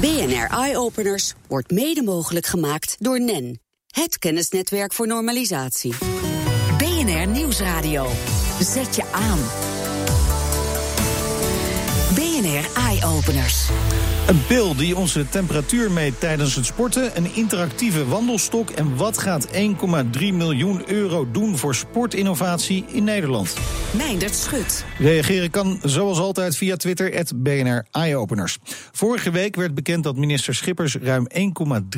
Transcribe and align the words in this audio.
BNR 0.00 0.46
Eye 0.58 0.78
Openers 0.78 1.34
wordt 1.48 1.70
mede 1.70 2.02
mogelijk 2.02 2.46
gemaakt 2.46 2.96
door 2.98 3.20
NEN, 3.20 3.60
het 3.86 4.18
kennisnetwerk 4.18 4.92
voor 4.92 5.06
normalisatie. 5.06 5.94
BNR 6.76 7.26
Nieuwsradio. 7.26 8.06
Zet 8.60 8.96
je 8.96 9.04
aan. 9.12 9.38
BNR 12.14 12.82
Eye 12.82 13.04
Openers. 13.04 13.68
Een 14.28 14.46
pil 14.46 14.76
die 14.76 14.96
onze 14.96 15.28
temperatuur 15.28 15.90
meet 15.90 16.20
tijdens 16.20 16.54
het 16.54 16.66
sporten, 16.66 17.16
een 17.16 17.34
interactieve 17.34 18.06
wandelstok 18.06 18.70
en 18.70 18.96
wat 18.96 19.18
gaat 19.18 19.48
1,3 19.52 19.58
miljoen 20.32 20.90
euro 20.90 21.30
doen 21.30 21.56
voor 21.56 21.74
sportinnovatie 21.74 22.84
in 22.88 23.04
Nederland? 23.04 23.56
Meindert 23.96 24.34
Schut. 24.34 24.84
Reageren 24.98 25.50
kan 25.50 25.80
zoals 25.82 26.18
altijd 26.18 26.56
via 26.56 26.76
Twitter, 26.76 27.14
het 27.14 27.42
BNR 27.42 27.86
Eyeopeners. 27.90 28.58
Vorige 28.92 29.30
week 29.30 29.56
werd 29.56 29.74
bekend 29.74 30.04
dat 30.04 30.16
minister 30.16 30.54
Schippers 30.54 30.96
ruim 30.96 31.26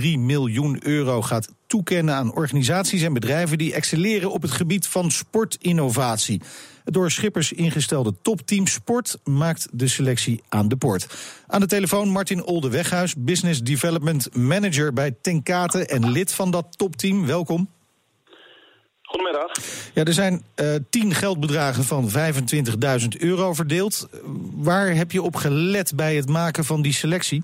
1,3 0.01 0.03
miljoen 0.19 0.87
euro 0.87 1.23
gaat 1.23 1.49
toekennen 1.67 2.15
aan 2.15 2.35
organisaties 2.35 3.03
en 3.03 3.13
bedrijven 3.13 3.59
die 3.59 3.75
excelleren 3.75 4.31
op 4.31 4.43
het 4.43 4.51
gebied 4.51 4.87
van 4.87 5.11
sportinnovatie. 5.11 6.41
Het 6.85 6.95
door 6.95 7.11
Schippers 7.11 7.53
ingestelde 7.53 8.15
topteam 8.23 8.67
Sport 8.67 9.19
maakt 9.25 9.69
de 9.73 9.89
selectie 9.89 10.43
aan 10.49 10.69
de 10.69 10.77
poort. 10.77 11.07
Aan 11.47 11.61
de 11.61 11.67
telefoon 11.67 12.09
Martin 12.09 12.45
Oldeweghuis, 12.45 13.15
Business 13.19 13.63
Development 13.63 14.37
Manager 14.37 14.93
bij 14.93 15.17
Tenkate 15.23 15.87
en 15.87 16.11
lid 16.11 16.33
van 16.33 16.51
dat 16.51 16.67
topteam. 16.71 17.27
Welkom. 17.27 17.69
Goedemiddag. 19.03 19.53
Ja, 19.95 20.05
er 20.05 20.13
zijn 20.13 20.43
uh, 20.57 20.75
tien 20.91 21.15
geldbedragen 21.15 21.85
van 21.85 22.11
25.000 22.11 23.09
euro 23.19 23.55
verdeeld. 23.55 24.09
Waar 24.55 24.95
heb 24.95 25.13
je 25.13 25.23
op 25.23 25.37
gelet 25.37 25.97
bij 25.97 26.17
het 26.17 26.29
maken 26.29 26.65
van 26.65 26.83
die 26.83 26.93
selectie? 26.93 27.43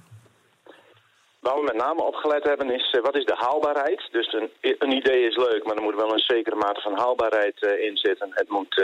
Waar 1.46 1.60
we 1.60 1.72
met 1.72 1.84
name 1.86 2.02
op 2.02 2.14
gelet 2.14 2.44
hebben 2.44 2.70
is, 2.70 2.92
uh, 2.92 3.02
wat 3.02 3.16
is 3.16 3.24
de 3.24 3.36
haalbaarheid? 3.44 4.08
Dus 4.10 4.32
een, 4.32 4.50
een, 4.78 4.92
idee 5.00 5.22
is 5.30 5.36
leuk, 5.36 5.62
maar 5.64 5.76
er 5.76 5.82
moet 5.82 6.02
wel 6.02 6.12
een 6.12 6.28
zekere 6.34 6.56
mate 6.56 6.80
van 6.80 6.98
haalbaarheid 6.98 7.56
uh, 7.60 7.84
in 7.88 7.96
zitten. 7.96 8.28
Het 8.30 8.48
moet 8.48 8.74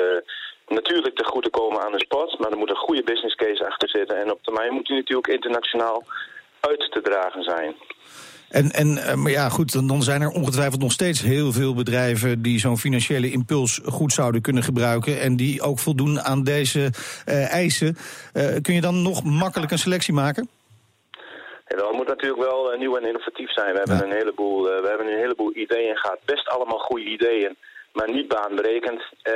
natuurlijk 0.68 1.16
te 1.16 1.24
goede 1.24 1.50
komen 1.50 1.82
aan 1.82 1.92
de 1.92 2.06
sport, 2.08 2.38
maar 2.38 2.50
er 2.50 2.56
moet 2.56 2.70
een 2.70 2.86
goede 2.86 3.02
business 3.02 3.34
case 3.34 3.66
achter 3.66 3.88
zitten. 3.88 4.16
En 4.16 4.32
op 4.32 4.42
termijn 4.42 4.72
moet 4.72 4.86
die 4.86 4.96
natuurlijk 4.96 5.26
internationaal 5.28 6.02
uit 6.60 6.92
te 6.92 7.00
dragen 7.00 7.42
zijn. 7.42 7.74
En, 8.48 8.70
en 8.70 9.20
maar 9.22 9.30
ja, 9.30 9.48
goed, 9.48 9.88
dan, 9.88 10.02
zijn 10.02 10.22
er 10.22 10.30
ongetwijfeld 10.30 10.80
nog 10.80 10.92
steeds 10.92 11.22
heel 11.22 11.52
veel 11.52 11.74
bedrijven 11.74 12.42
die 12.42 12.58
zo'n 12.58 12.78
financiële 12.78 13.30
impuls 13.30 13.80
goed 13.84 14.12
zouden 14.12 14.40
kunnen 14.40 14.62
gebruiken. 14.62 15.20
En 15.20 15.36
die 15.36 15.62
ook 15.62 15.78
voldoen 15.78 16.20
aan 16.20 16.44
deze 16.44 16.90
eisen. 17.48 17.96
Kun 18.62 18.74
je 18.74 18.80
dan 18.80 19.02
nog 19.02 19.24
makkelijk 19.24 19.72
een 19.72 19.78
selectie 19.78 20.14
maken? 20.14 20.48
Dat 21.76 21.92
moet 21.92 22.08
natuurlijk 22.08 22.42
wel 22.42 22.72
uh, 22.72 22.78
nieuw 22.78 22.96
en 22.96 23.06
innovatief 23.06 23.52
zijn. 23.52 23.72
We 23.72 23.78
hebben, 23.78 23.96
ja. 23.96 24.02
een 24.02 24.18
heleboel, 24.18 24.62
we 24.62 24.88
hebben 24.88 25.06
een 25.06 25.18
heleboel 25.18 25.54
ideeën 25.54 25.96
gehad. 25.96 26.18
Best 26.24 26.48
allemaal 26.48 26.78
goede 26.78 27.04
ideeën 27.04 27.56
maar 27.92 28.12
niet 28.12 28.28
baanbrekend. 28.28 29.00
Uh, 29.00 29.34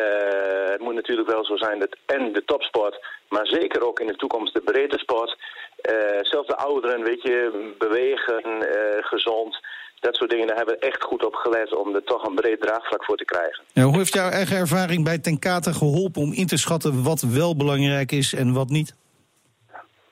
het 0.73 0.81
moet 0.81 0.95
natuurlijk 0.95 1.29
wel 1.29 1.45
zo 1.45 1.57
zijn 1.57 1.79
dat 1.79 1.97
en 2.07 2.33
de 2.33 2.45
topsport, 2.45 3.07
maar 3.29 3.47
zeker 3.47 3.87
ook 3.87 4.01
in 4.01 4.07
de 4.07 4.17
toekomst 4.17 4.55
de 4.55 4.61
breedte 4.61 4.99
sport. 4.99 5.39
Uh, 5.91 6.19
zelfs 6.21 6.49
de 6.49 6.57
ouderen, 6.57 7.03
weet 7.03 7.23
je, 7.23 7.75
bewegen, 7.79 8.43
uh, 8.47 8.69
gezond. 9.01 9.59
Dat 10.01 10.17
soort 10.17 10.31
dingen, 10.31 10.47
daar 10.47 10.57
hebben 10.57 10.75
we 10.79 10.87
echt 10.87 11.03
goed 11.03 11.25
op 11.25 11.35
gelet 11.35 11.75
om 11.75 11.95
er 11.95 12.05
toch 12.05 12.25
een 12.25 12.35
breed 12.35 12.61
draagvlak 12.61 13.05
voor 13.05 13.17
te 13.17 13.25
krijgen. 13.25 13.65
Ja, 13.73 13.83
hoe 13.83 13.97
heeft 13.97 14.15
jouw 14.15 14.31
eigen 14.31 14.57
ervaring 14.57 15.05
bij 15.05 15.19
Tenkate 15.19 15.73
geholpen 15.73 16.23
om 16.23 16.33
in 16.33 16.47
te 16.47 16.57
schatten 16.57 17.03
wat 17.03 17.21
wel 17.21 17.57
belangrijk 17.57 18.13
is 18.13 18.35
en 18.35 18.53
wat 18.53 18.69
niet? 18.69 18.95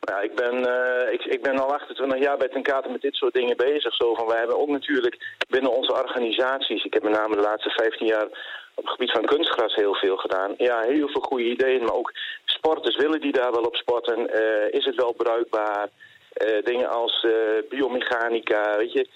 Ja, 0.04 0.20
ik 0.20 0.34
ben, 0.34 0.54
uh, 0.54 1.12
ik, 1.12 1.24
ik 1.24 1.42
ben 1.42 1.58
al 1.58 1.72
28 1.72 2.18
jaar 2.18 2.36
bij 2.36 2.48
Tenkate 2.48 2.88
met 2.88 3.00
dit 3.00 3.14
soort 3.14 3.34
dingen 3.34 3.56
bezig. 3.56 3.94
Zo 3.94 4.14
van, 4.14 4.26
wij 4.26 4.38
hebben 4.38 4.58
ook 4.58 4.68
natuurlijk 4.68 5.36
binnen 5.48 5.72
onze 5.72 5.92
organisaties, 5.92 6.84
ik 6.84 6.94
heb 6.94 7.02
met 7.02 7.12
name 7.12 7.36
de 7.36 7.42
laatste 7.42 7.70
15 7.70 8.06
jaar 8.06 8.24
op 8.74 8.84
het 8.84 8.92
gebied 8.92 9.10
van 9.10 9.24
kunstgras 9.24 9.74
heel 9.74 9.94
veel 9.94 10.16
gedaan. 10.16 10.54
Ja, 10.56 10.80
heel 10.80 11.08
veel 11.08 11.20
goede 11.20 11.44
ideeën, 11.44 11.84
maar 11.84 11.94
ook 11.94 12.12
sporters 12.44 12.96
willen 12.96 13.20
die 13.20 13.32
daar 13.32 13.52
wel 13.52 13.62
op 13.62 13.76
sporten. 13.76 14.18
Uh, 14.18 14.68
is 14.70 14.84
het 14.84 14.94
wel 14.94 15.12
bruikbaar? 15.12 15.88
Uh, 15.88 16.62
dingen 16.64 16.88
als 16.88 17.26
biomechanica, 17.68 18.76
weet 18.76 18.92
je, 18.92 19.08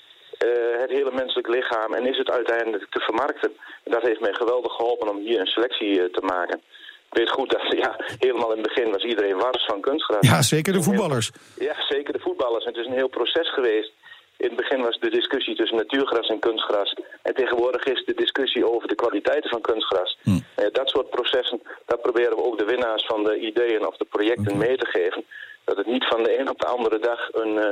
het 0.78 0.90
hele 0.90 1.12
menselijk 1.12 1.48
lichaam. 1.48 1.94
En 1.94 2.06
is 2.06 2.18
het 2.18 2.30
uiteindelijk 2.30 2.86
te 2.90 3.00
vermarkten? 3.00 3.52
Dat 3.84 4.02
heeft 4.02 4.20
mij 4.20 4.32
geweldig 4.32 4.72
geholpen 4.72 5.08
om 5.08 5.18
hier 5.18 5.40
een 5.40 5.46
selectie 5.46 6.10
te 6.10 6.22
maken. 6.22 6.62
Ik 7.10 7.18
weet 7.18 7.30
goed 7.30 7.50
dat 7.50 7.62
ja, 7.84 7.96
helemaal 8.18 8.52
in 8.52 8.58
het 8.62 8.74
begin 8.74 8.90
was 8.90 9.04
iedereen 9.04 9.36
wars 9.36 9.64
van 9.64 9.80
kunstgras. 9.80 10.28
Ja, 10.28 10.42
zeker 10.42 10.72
de 10.72 10.82
voetballers. 10.82 11.30
Ja, 11.58 11.74
zeker 11.88 12.12
de 12.12 12.20
voetballers. 12.20 12.64
En 12.64 12.70
het 12.72 12.80
is 12.80 12.86
een 12.86 13.00
heel 13.02 13.08
proces 13.08 13.52
geweest. 13.52 13.92
In 14.36 14.46
het 14.46 14.56
begin 14.56 14.82
was 14.82 14.98
de 14.98 15.10
discussie 15.10 15.56
tussen 15.56 15.76
natuurgras 15.76 16.28
en 16.28 16.38
kunstgras. 16.38 16.94
En 17.22 17.34
tegenwoordig 17.34 17.84
is 17.84 18.04
de 18.04 18.14
discussie 18.14 18.70
over 18.72 18.88
de 18.88 18.94
kwaliteiten 18.94 19.50
van 19.50 19.60
kunstgras. 19.60 20.18
Hm. 20.22 20.30
Uh, 20.30 20.66
dat 20.72 20.88
soort 20.88 21.10
processen, 21.10 21.62
dat 21.86 22.02
proberen 22.02 22.36
we 22.36 22.44
ook 22.44 22.58
de 22.58 22.64
winnaars 22.64 23.06
van 23.06 23.24
de 23.24 23.38
ideeën 23.38 23.86
of 23.86 23.96
de 23.96 24.04
projecten 24.04 24.54
okay. 24.54 24.66
mee 24.66 24.76
te 24.76 24.86
geven. 24.86 25.24
Dat 25.64 25.76
het 25.76 25.86
niet 25.86 26.04
van 26.04 26.22
de 26.22 26.38
een 26.38 26.50
op 26.50 26.60
de 26.60 26.66
andere 26.66 26.98
dag 26.98 27.28
een... 27.32 27.54
Uh, 27.56 27.70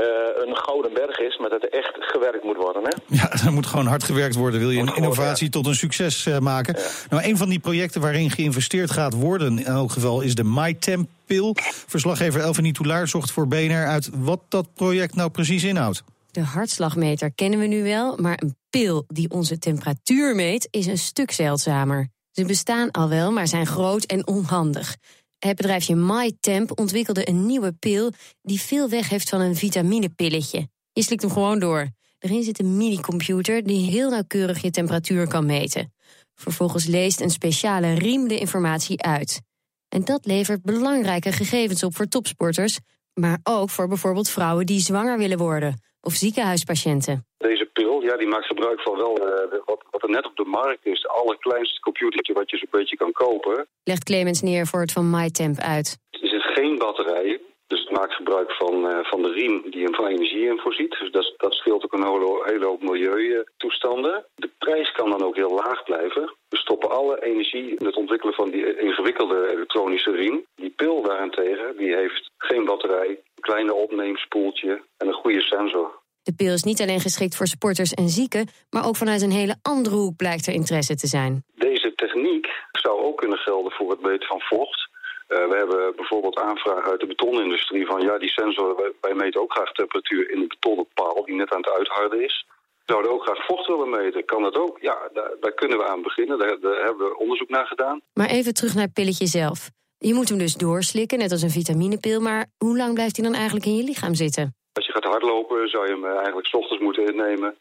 uh, 0.00 0.46
een 0.46 0.56
gouden 0.56 0.94
berg 0.94 1.18
is, 1.18 1.38
maar 1.38 1.50
dat 1.50 1.62
er 1.62 1.72
echt 1.72 1.96
gewerkt 1.98 2.44
moet 2.44 2.56
worden. 2.56 2.82
Hè? 2.82 3.16
Ja, 3.16 3.32
er 3.46 3.52
moet 3.52 3.66
gewoon 3.66 3.86
hard 3.86 4.04
gewerkt 4.04 4.34
worden. 4.34 4.60
Wil 4.60 4.70
je 4.70 4.80
een 4.80 4.96
innovatie 4.96 5.44
ja. 5.44 5.50
tot 5.50 5.66
een 5.66 5.74
succes 5.74 6.26
uh, 6.26 6.38
maken? 6.38 6.74
Ja. 6.78 6.86
Nou, 7.10 7.24
een 7.24 7.36
van 7.36 7.48
die 7.48 7.58
projecten 7.58 8.00
waarin 8.00 8.30
geïnvesteerd 8.30 8.90
gaat 8.90 9.14
worden, 9.14 9.58
in 9.58 9.64
elk 9.64 9.92
geval, 9.92 10.20
is 10.20 10.34
de 10.34 10.44
MyTemp-pil. 10.44 11.56
Verslaggever 11.86 12.40
Elvenie 12.40 12.72
Toulaar 12.72 13.08
zocht 13.08 13.30
voor 13.30 13.48
BNR 13.48 13.86
uit 13.86 14.10
wat 14.14 14.40
dat 14.48 14.74
project 14.74 15.14
nou 15.14 15.30
precies 15.30 15.64
inhoudt. 15.64 16.02
De 16.30 16.42
hartslagmeter 16.42 17.32
kennen 17.32 17.58
we 17.58 17.66
nu 17.66 17.82
wel, 17.82 18.16
maar 18.16 18.40
een 18.42 18.56
pil 18.70 19.04
die 19.06 19.30
onze 19.30 19.58
temperatuur 19.58 20.34
meet 20.34 20.68
is 20.70 20.86
een 20.86 20.98
stuk 20.98 21.30
zeldzamer. 21.30 22.08
Ze 22.30 22.44
bestaan 22.44 22.90
al 22.90 23.08
wel, 23.08 23.32
maar 23.32 23.46
zijn 23.46 23.66
groot 23.66 24.04
en 24.04 24.26
onhandig. 24.26 24.96
Het 25.40 25.56
bedrijfje 25.56 25.94
MyTemp 25.94 26.78
ontwikkelde 26.78 27.28
een 27.28 27.46
nieuwe 27.46 27.72
pil 27.72 28.12
die 28.42 28.60
veel 28.60 28.88
weg 28.88 29.08
heeft 29.08 29.28
van 29.28 29.40
een 29.40 29.56
vitaminepilletje. 29.56 30.68
Je 30.92 31.02
slikt 31.02 31.22
hem 31.22 31.30
gewoon 31.30 31.58
door. 31.58 31.88
Erin 32.18 32.42
zit 32.42 32.58
een 32.58 32.76
minicomputer 32.76 33.64
die 33.64 33.90
heel 33.90 34.10
nauwkeurig 34.10 34.62
je 34.62 34.70
temperatuur 34.70 35.28
kan 35.28 35.46
meten. 35.46 35.92
Vervolgens 36.34 36.86
leest 36.86 37.20
een 37.20 37.30
speciale 37.30 37.94
riem 37.94 38.28
de 38.28 38.38
informatie 38.38 39.02
uit. 39.02 39.40
En 39.88 40.04
dat 40.04 40.26
levert 40.26 40.62
belangrijke 40.62 41.32
gegevens 41.32 41.82
op 41.82 41.96
voor 41.96 42.06
topsporters, 42.06 42.78
maar 43.14 43.38
ook 43.42 43.70
voor 43.70 43.88
bijvoorbeeld 43.88 44.28
vrouwen 44.28 44.66
die 44.66 44.80
zwanger 44.80 45.18
willen 45.18 45.38
worden 45.38 45.80
of 46.02 46.12
ziekenhuispatiënten. 46.12 47.26
Deze 47.38 47.70
pil 47.72 48.02
ja, 48.02 48.16
die 48.16 48.26
maakt 48.26 48.46
gebruik 48.46 48.80
van 48.80 48.96
wel 48.96 49.18
uh, 49.18 49.58
wat, 49.64 49.82
wat 49.90 50.02
er 50.02 50.10
net 50.10 50.26
op 50.26 50.36
de 50.36 50.44
markt 50.44 50.86
is. 50.86 51.02
Het 51.02 51.10
allerkleinste 51.10 51.80
computertje 51.80 52.32
wat 52.32 52.50
je 52.50 52.56
zo'n 52.56 52.68
beetje 52.80 52.96
kan 52.96 53.12
kopen. 53.12 53.66
Legt 53.84 54.04
Clemens 54.04 54.42
neer 54.42 54.66
voor 54.66 54.80
het 54.80 54.92
van 54.92 55.10
MyTemp 55.10 55.58
uit. 55.58 55.98
Er 56.10 56.28
zit 56.28 56.42
geen 56.42 56.78
batterij. 56.78 57.40
Dus 57.66 57.80
het 57.80 57.90
maakt 57.90 58.14
gebruik 58.14 58.52
van, 58.52 58.74
uh, 58.86 58.98
van 59.02 59.22
de 59.22 59.32
riem 59.32 59.70
die 59.70 59.82
hem 59.82 59.94
van 59.94 60.06
energie 60.06 60.46
in 60.46 60.58
voorziet. 60.58 60.96
Dus 61.00 61.10
dat, 61.10 61.34
dat 61.36 61.52
scheelt 61.52 61.84
ook 61.84 61.92
een 61.92 62.04
hele, 62.04 62.42
hele 62.44 62.66
hoop 62.66 62.82
milieutoestanden. 62.82 64.24
De 64.34 64.50
prijs 64.58 64.92
kan 64.92 65.10
dan 65.10 65.22
ook 65.22 65.36
heel 65.36 65.54
laag 65.54 65.82
blijven. 65.82 66.34
We 66.48 66.56
stoppen 66.56 66.90
alle 66.90 67.24
energie 67.24 67.76
in 67.76 67.86
het 67.86 67.96
ontwikkelen 67.96 68.34
van 68.34 68.50
die 68.50 68.80
ingewikkelde 68.80 69.50
elektronische 69.50 70.10
riem. 70.10 70.46
Die 70.54 70.72
pil 70.76 71.02
daarentegen 71.02 71.76
die 71.76 71.94
heeft 71.94 72.30
geen 72.36 72.64
batterij, 72.64 73.20
kleine 73.40 73.74
opneemspoeltje 73.74 74.82
en 74.96 75.06
een 75.06 75.20
goede 75.22 75.40
sensor. 75.40 75.98
De 76.22 76.34
pil 76.34 76.52
is 76.52 76.62
niet 76.62 76.80
alleen 76.80 77.00
geschikt 77.00 77.36
voor 77.36 77.46
sporters 77.46 77.94
en 77.94 78.08
zieken, 78.08 78.48
maar 78.70 78.86
ook 78.86 78.96
vanuit 78.96 79.22
een 79.22 79.30
hele 79.30 79.56
andere 79.62 79.96
hoek 79.96 80.16
blijkt 80.16 80.46
er 80.46 80.52
interesse 80.52 80.96
te 80.96 81.06
zijn. 81.06 81.44
Deze 81.54 81.94
techniek 81.94 82.46
zou 82.72 83.02
ook 83.02 83.16
kunnen 83.16 83.38
gelden 83.38 83.72
voor 83.72 83.90
het 83.90 84.00
meten 84.00 84.26
van 84.26 84.40
vocht. 84.40 84.88
Uh, 85.28 85.48
we 85.48 85.56
hebben 85.56 85.96
bijvoorbeeld 85.96 86.38
aanvragen 86.38 86.90
uit 86.90 87.00
de 87.00 87.06
betonindustrie 87.06 87.86
van 87.86 88.00
ja, 88.00 88.18
die 88.18 88.28
sensor, 88.28 88.76
wij, 88.76 88.92
wij 89.00 89.14
meten 89.14 89.40
ook 89.40 89.52
graag 89.52 89.72
temperatuur 89.72 90.30
in 90.30 90.40
de 90.40 90.46
betonnen 90.46 90.86
paal 90.94 91.24
die 91.24 91.34
net 91.34 91.52
aan 91.52 91.60
het 91.60 91.70
uitharden 91.78 92.24
is. 92.24 92.46
We 92.86 92.92
zouden 92.92 93.12
ook 93.12 93.22
graag 93.22 93.46
vocht 93.46 93.66
willen 93.66 93.90
meten. 93.90 94.24
Kan 94.24 94.42
dat 94.42 94.56
ook? 94.56 94.78
Ja, 94.80 95.08
daar, 95.12 95.30
daar 95.40 95.52
kunnen 95.52 95.78
we 95.78 95.86
aan 95.86 96.02
beginnen. 96.02 96.38
Daar, 96.38 96.60
daar, 96.60 96.84
hebben 96.84 97.08
we 97.08 97.18
onderzoek 97.18 97.48
naar 97.48 97.66
gedaan. 97.66 98.00
Maar 98.14 98.28
even 98.28 98.54
terug 98.54 98.74
naar 98.74 98.84
het 98.84 98.92
pilletje 98.92 99.26
zelf. 99.26 99.70
Je 100.02 100.14
moet 100.14 100.28
hem 100.28 100.38
dus 100.38 100.54
doorslikken, 100.54 101.18
net 101.18 101.32
als 101.32 101.42
een 101.42 101.58
vitaminepil. 101.60 102.20
Maar 102.20 102.46
hoe 102.58 102.76
lang 102.76 102.94
blijft 102.94 103.16
hij 103.16 103.24
dan 103.24 103.34
eigenlijk 103.34 103.66
in 103.66 103.76
je 103.76 103.82
lichaam 103.82 104.14
zitten? 104.14 104.54
Als 104.72 104.86
je 104.86 104.92
gaat 104.92 105.04
hardlopen, 105.04 105.68
zou 105.68 105.86
je 105.86 105.92
hem 105.92 106.04
eigenlijk 106.04 106.46
's 106.46 106.54
ochtends 106.54 106.82
moeten 106.82 107.06
innemen. 107.06 107.54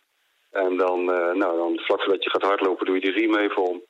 En 0.52 0.78
dan, 0.78 1.00
uh, 1.00 1.34
nou, 1.42 1.58
dan 1.58 1.80
vlak 1.80 2.02
voordat 2.02 2.24
je 2.24 2.30
gaat 2.30 2.42
hardlopen, 2.42 2.86
doe 2.86 2.96
je 2.96 3.02
die 3.02 3.12
riem 3.12 3.36
even 3.36 3.64
om. 3.64 3.82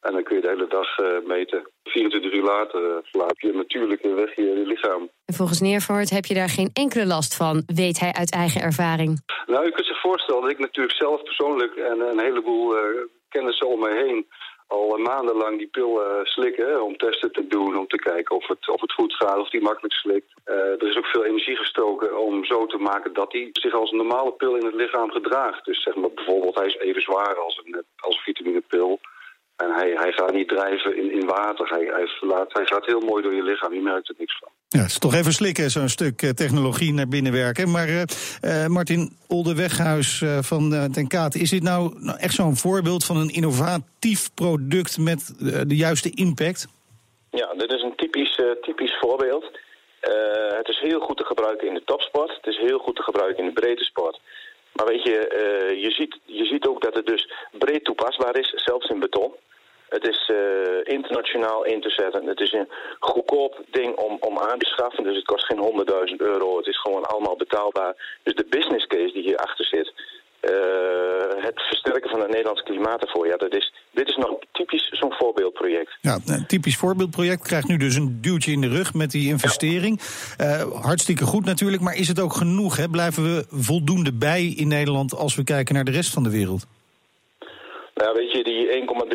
En 0.00 0.12
dan 0.12 0.22
kun 0.22 0.36
je 0.36 0.42
de 0.42 0.48
hele 0.48 0.66
dag 0.68 0.98
uh, 0.98 1.06
meten. 1.26 1.70
24 1.82 2.32
uur 2.32 2.42
later 2.42 2.80
verlaat 3.02 3.40
je 3.40 3.52
natuurlijk 3.52 4.02
weg 4.02 4.36
je, 4.36 4.42
je 4.42 4.66
lichaam. 4.66 5.10
En 5.24 5.34
volgens 5.34 5.60
Neervoort 5.60 6.10
heb 6.10 6.24
je 6.24 6.34
daar 6.34 6.48
geen 6.48 6.70
enkele 6.72 7.06
last 7.06 7.36
van, 7.36 7.62
weet 7.66 8.00
hij 8.00 8.12
uit 8.12 8.32
eigen 8.32 8.60
ervaring. 8.60 9.20
Nou, 9.46 9.64
je 9.64 9.72
kunt 9.72 9.86
zich 9.86 10.00
voorstellen 10.00 10.42
dat 10.42 10.50
ik 10.50 10.58
natuurlijk 10.58 10.96
zelf 10.96 11.22
persoonlijk 11.22 11.74
en 11.76 12.00
een 12.00 12.20
heleboel 12.20 12.76
uh, 12.76 12.80
kennissen 13.28 13.68
om 13.68 13.80
me 13.80 14.04
heen 14.04 14.26
al 14.68 14.98
maandenlang 14.98 15.58
die 15.58 15.66
pil 15.66 15.92
uh, 16.00 16.24
slikken 16.24 16.82
om 16.84 16.96
testen 16.96 17.32
te 17.32 17.46
doen, 17.46 17.78
om 17.78 17.86
te 17.86 17.98
kijken 17.98 18.36
of 18.36 18.46
het, 18.48 18.68
of 18.68 18.80
het 18.80 18.92
goed 18.92 19.14
gaat, 19.14 19.38
of 19.38 19.50
die 19.50 19.60
makkelijk 19.60 19.94
slikt. 19.94 20.32
Uh, 20.46 20.54
er 20.54 20.88
is 20.88 20.96
ook 20.96 21.06
veel 21.06 21.24
energie 21.24 21.56
gestoken 21.56 22.18
om 22.18 22.44
zo 22.44 22.66
te 22.66 22.78
maken 22.78 23.12
dat 23.12 23.32
hij 23.32 23.48
zich 23.52 23.74
als 23.74 23.90
een 23.90 23.96
normale 23.96 24.32
pil 24.32 24.54
in 24.56 24.64
het 24.64 24.74
lichaam 24.74 25.10
gedraagt. 25.10 25.64
Dus 25.64 25.82
zeg 25.82 25.94
maar 25.94 26.10
bijvoorbeeld 26.10 26.54
hij 26.54 26.66
is 26.66 26.76
even 26.76 27.02
zwaar 27.02 27.36
als 27.36 27.62
een, 27.64 27.84
als 27.96 28.22
vitaminepil. 28.22 29.00
En 29.56 29.70
hij, 29.70 29.90
hij 29.90 30.12
gaat 30.12 30.32
niet 30.32 30.48
drijven 30.48 30.96
in, 30.96 31.10
in 31.10 31.26
water. 31.26 31.68
Hij, 31.68 31.84
hij, 31.84 32.08
laat, 32.20 32.52
hij 32.52 32.66
gaat 32.66 32.86
heel 32.86 33.00
mooi 33.00 33.22
door 33.22 33.34
je 33.34 33.42
lichaam. 33.42 33.74
Je 33.74 33.80
merkt 33.80 34.08
er 34.08 34.14
niks 34.18 34.38
van. 34.38 34.50
Ja, 34.70 34.80
het 34.80 34.90
is 34.90 34.98
toch 34.98 35.14
even 35.14 35.32
slikken, 35.32 35.70
zo'n 35.70 35.88
stuk 35.88 36.22
eh, 36.22 36.30
technologie 36.30 36.92
naar 36.92 37.08
binnen 37.08 37.32
werken. 37.32 37.70
Maar 37.70 37.88
uh, 37.88 38.66
Martin 38.66 39.10
Oldeweghuis 39.28 40.22
van 40.40 40.72
uh, 40.72 40.84
Ten 40.84 41.30
is 41.40 41.50
dit 41.50 41.62
nou, 41.62 41.94
nou 41.98 42.18
echt 42.18 42.34
zo'n 42.34 42.56
voorbeeld 42.56 43.04
van 43.04 43.16
een 43.16 43.28
innovatief 43.28 44.34
product 44.34 44.98
met 44.98 45.34
de 45.68 45.76
juiste 45.76 46.10
impact? 46.10 46.66
Ja, 47.30 47.54
dit 47.54 47.72
is 47.72 47.82
een 47.82 47.96
typisch, 47.96 48.40
typisch 48.60 48.96
voorbeeld. 49.00 49.44
het 50.56 50.68
is 50.68 50.80
heel 50.80 51.00
goed 51.00 51.16
te 51.16 51.24
gebruiken 51.24 51.68
in 51.68 51.74
de 51.74 51.84
topsport. 51.84 52.36
Het 52.36 52.46
is 52.46 52.56
heel 52.56 52.78
goed 52.78 52.96
te 52.96 53.02
gebruiken 53.02 53.44
in 53.44 53.54
de 53.54 53.60
breedte 53.60 53.84
sport. 53.84 54.20
Maar 54.72 54.86
weet 54.86 55.02
je, 55.02 55.16
je, 55.80 55.90
ziet, 55.90 56.18
je 56.24 56.44
ziet 56.44 56.66
ook 56.66 56.82
dat 56.82 56.94
het 56.94 57.06
dus 57.06 57.32
breed 57.58 57.84
toepasbaar 57.84 58.38
is, 58.38 58.52
zelfs 58.54 58.88
in 58.88 59.00
beton. 59.00 59.32
Het 59.88 60.08
is 60.08 60.30
uh, 60.32 60.38
internationaal 60.82 61.64
in 61.64 61.80
te 61.80 61.90
zetten. 61.90 62.26
Het 62.26 62.40
is 62.40 62.52
een 62.52 62.68
goedkoop 62.98 63.64
ding 63.70 63.96
om, 63.96 64.16
om 64.20 64.38
aan 64.38 64.58
te 64.58 64.66
schaffen. 64.66 65.04
Dus 65.04 65.16
het 65.16 65.24
kost 65.24 65.44
geen 65.44 65.84
100.000 66.10 66.16
euro. 66.16 66.56
Het 66.56 66.66
is 66.66 66.80
gewoon 66.80 67.04
allemaal 67.04 67.36
betaalbaar. 67.36 68.18
Dus 68.22 68.34
de 68.34 68.46
business 68.48 68.86
case 68.86 69.12
die 69.12 69.22
hierachter 69.22 69.64
zit... 69.64 69.92
Uh, 70.42 71.44
het 71.44 71.60
versterken 71.60 72.10
van 72.10 72.20
het 72.20 72.28
Nederlandse 72.28 72.64
klimaat. 72.64 73.10
Ja, 73.26 73.36
dat 73.36 73.54
is, 73.54 73.72
dit 73.90 74.08
is 74.08 74.16
nog 74.16 74.38
typisch 74.52 74.88
zo'n 74.90 75.12
voorbeeldproject. 75.12 75.98
Ja, 76.00 76.18
een 76.26 76.46
typisch 76.46 76.76
voorbeeldproject 76.76 77.42
krijgt 77.42 77.68
nu 77.68 77.76
dus 77.76 77.94
een 77.94 78.18
duwtje 78.20 78.52
in 78.52 78.60
de 78.60 78.68
rug 78.68 78.94
met 78.94 79.10
die 79.10 79.28
investering. 79.28 80.00
Uh, 80.40 80.62
hartstikke 80.82 81.24
goed 81.24 81.44
natuurlijk, 81.44 81.82
maar 81.82 81.96
is 81.96 82.08
het 82.08 82.20
ook 82.20 82.32
genoeg? 82.32 82.76
Hè? 82.76 82.88
Blijven 82.88 83.22
we 83.22 83.46
voldoende 83.50 84.12
bij 84.12 84.44
in 84.44 84.68
Nederland 84.68 85.14
als 85.14 85.34
we 85.34 85.44
kijken 85.44 85.74
naar 85.74 85.84
de 85.84 85.90
rest 85.90 86.12
van 86.12 86.22
de 86.22 86.30
wereld? 86.30 86.66
Nou, 88.00 88.14
weet 88.14 88.32
je, 88.32 88.44
die 88.44 88.66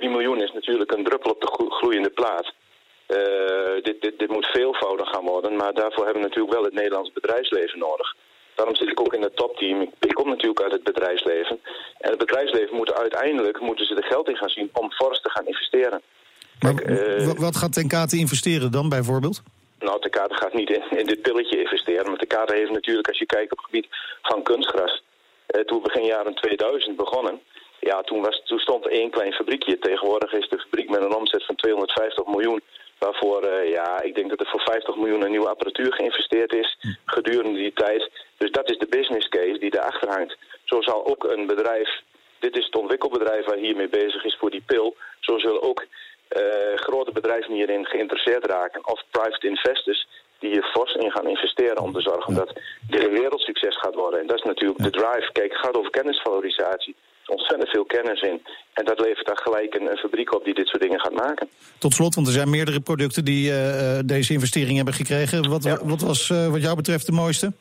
1,3 0.02 0.10
miljoen 0.10 0.42
is 0.42 0.52
natuurlijk 0.52 0.92
een 0.92 1.04
druppel 1.04 1.32
op 1.32 1.42
de 1.42 1.68
gloeiende 1.70 2.10
plaat. 2.10 2.54
Uh, 3.08 3.84
dit, 3.84 4.02
dit, 4.02 4.20
dit 4.20 4.30
moet 4.30 4.46
veelvoudig 4.46 5.10
gaan 5.10 5.26
worden, 5.26 5.56
maar 5.56 5.74
daarvoor 5.74 6.04
hebben 6.04 6.22
we 6.22 6.28
natuurlijk 6.28 6.54
wel 6.54 6.64
het 6.64 6.74
Nederlands 6.74 7.12
bedrijfsleven 7.14 7.80
nodig. 7.80 8.16
Daarom 8.56 8.76
zit 8.76 8.90
ik 8.90 9.00
ook 9.00 9.14
in 9.14 9.22
het 9.22 9.36
topteam. 9.36 9.82
Ik, 10.00 10.14
kom 10.14 10.30
natuurlijk 10.30 10.62
uit 10.62 10.72
het 10.72 10.84
bedrijfsleven. 10.84 11.60
En 11.98 12.10
het 12.10 12.18
bedrijfsleven 12.18 12.76
moet 12.76 12.94
uiteindelijk 12.94 13.60
moeten 13.60 13.86
ze 13.86 13.96
er 13.96 14.04
geld 14.04 14.30
in 14.30 14.36
gaan 14.36 14.50
zien 14.50 14.70
om 14.74 14.92
fors 14.92 15.22
te 15.22 15.30
gaan 15.30 15.48
investeren. 15.48 16.02
Maar 16.60 16.84
uh, 16.84 17.32
wat 17.38 17.56
gaat 17.56 17.74
Tenkate 17.74 18.18
investeren 18.18 18.72
dan 18.72 18.90
bijvoorbeeld? 18.90 19.42
Nou, 19.80 20.02
Tenkate 20.02 20.36
gaat 20.36 20.54
niet 20.54 20.70
in, 20.70 20.98
in 20.98 21.06
dit 21.06 21.22
pilletje 21.22 21.60
investeren. 21.60 22.06
Maar 22.06 22.18
Tenkate 22.18 22.56
heeft 22.56 22.72
natuurlijk, 22.72 23.08
als 23.08 23.20
je 23.20 23.26
kijkt 23.26 23.52
op 23.52 23.58
het 23.58 23.66
gebied 23.66 23.88
van 24.22 24.44
kunstgras... 24.44 25.04
Uh, 25.48 25.62
toen 25.62 25.82
begin 25.82 26.06
jaren 26.06 26.36
2000 26.36 26.96
begonnen... 26.96 27.42
Ja, 27.84 28.02
toen, 28.02 28.22
was, 28.22 28.42
toen 28.46 28.60
stond 28.60 28.88
één 28.88 29.10
klein 29.10 29.34
fabriekje. 29.34 29.80
Tegenwoordig 29.80 30.34
is 30.34 30.50
de 30.50 30.60
fabriek 30.60 30.90
met 30.90 31.02
een 31.04 31.16
omzet 31.16 31.46
van 31.46 31.56
250 31.56 32.26
miljoen. 32.26 32.62
Waarvoor, 32.98 33.46
uh, 33.46 33.70
ja, 33.70 34.02
ik 34.02 34.16
denk 34.16 34.30
dat 34.30 34.40
er 34.40 34.48
voor 34.48 34.62
50 34.62 34.96
miljoen 34.96 35.26
in 35.26 35.32
nieuwe 35.32 35.50
apparatuur 35.50 35.94
geïnvesteerd 35.94 36.54
is 36.54 36.78
gedurende 37.06 37.60
die 37.60 37.74
tijd. 37.74 38.12
Dus 38.38 38.52
dat 38.52 38.70
is 38.70 38.78
de 38.78 38.88
business 38.90 39.30
case 39.30 39.58
die 39.60 39.76
erachter 39.76 40.10
hangt. 40.10 40.38
Zo 40.64 40.82
zal 40.82 41.06
ook 41.06 41.24
een 41.24 41.46
bedrijf, 41.48 41.90
dit 42.40 42.58
is 42.58 42.66
het 42.66 42.76
ontwikkelbedrijf 42.76 43.46
waar 43.46 43.58
hiermee 43.58 43.90
bezig 43.90 44.24
is 44.24 44.38
voor 44.40 44.52
die 44.52 44.64
pil. 44.66 44.96
Zo 45.20 45.38
zullen 45.38 45.62
ook 45.62 45.86
uh, 46.38 46.76
grote 46.76 47.12
bedrijven 47.12 47.54
hierin 47.54 47.86
geïnteresseerd 47.86 48.46
raken. 48.46 48.88
Of 48.88 49.04
private 49.12 49.48
investors 49.48 50.08
die 50.40 50.52
hier 50.52 50.64
fors 50.64 50.94
in 50.94 51.12
gaan 51.12 51.28
investeren 51.28 51.82
om 51.82 51.94
te 51.94 52.02
zorgen 52.02 52.36
dat 52.36 52.54
dit 52.90 53.04
een 53.04 53.20
wereldsucces 53.20 53.78
gaat 53.78 53.96
worden. 53.96 54.20
En 54.20 54.28
dat 54.28 54.38
is 54.38 54.44
natuurlijk 54.44 54.84
de 54.84 54.90
drive. 54.90 55.32
Kijk, 55.32 55.52
het 55.52 55.62
gaat 55.62 55.78
over 55.78 55.92
kennisvalorisatie 55.92 56.96
ontzettend 57.26 57.70
veel 57.70 57.86
kennis 57.86 58.22
in. 58.22 58.46
En 58.74 58.86
dat 58.86 59.00
levert 59.00 59.26
dan 59.26 59.38
gelijk 59.38 59.76
een, 59.76 59.92
een, 59.92 59.98
fabriek 59.98 60.34
op 60.34 60.44
die 60.44 60.54
dit 60.54 60.68
soort 60.68 60.82
dingen 60.82 61.00
gaat 61.14 61.28
maken. 61.28 61.50
Tot 61.78 61.94
slot, 61.94 62.16
want 62.16 62.28
er 62.28 62.34
zijn 62.34 62.50
meerdere 62.50 62.80
producten 62.80 63.26
die 63.26 63.52
uh, 63.52 64.00
deze 64.06 64.34
investering 64.34 64.76
hebben 64.76 64.94
gekregen. 64.94 65.50
Wat, 65.50 65.64
ja. 65.64 65.80
wat 65.84 66.02
was 66.02 66.30
uh, 66.30 66.48
wat 66.48 66.62
jou 66.62 66.76
betreft 66.76 67.06
de 67.06 67.12
mooiste? 67.12 67.54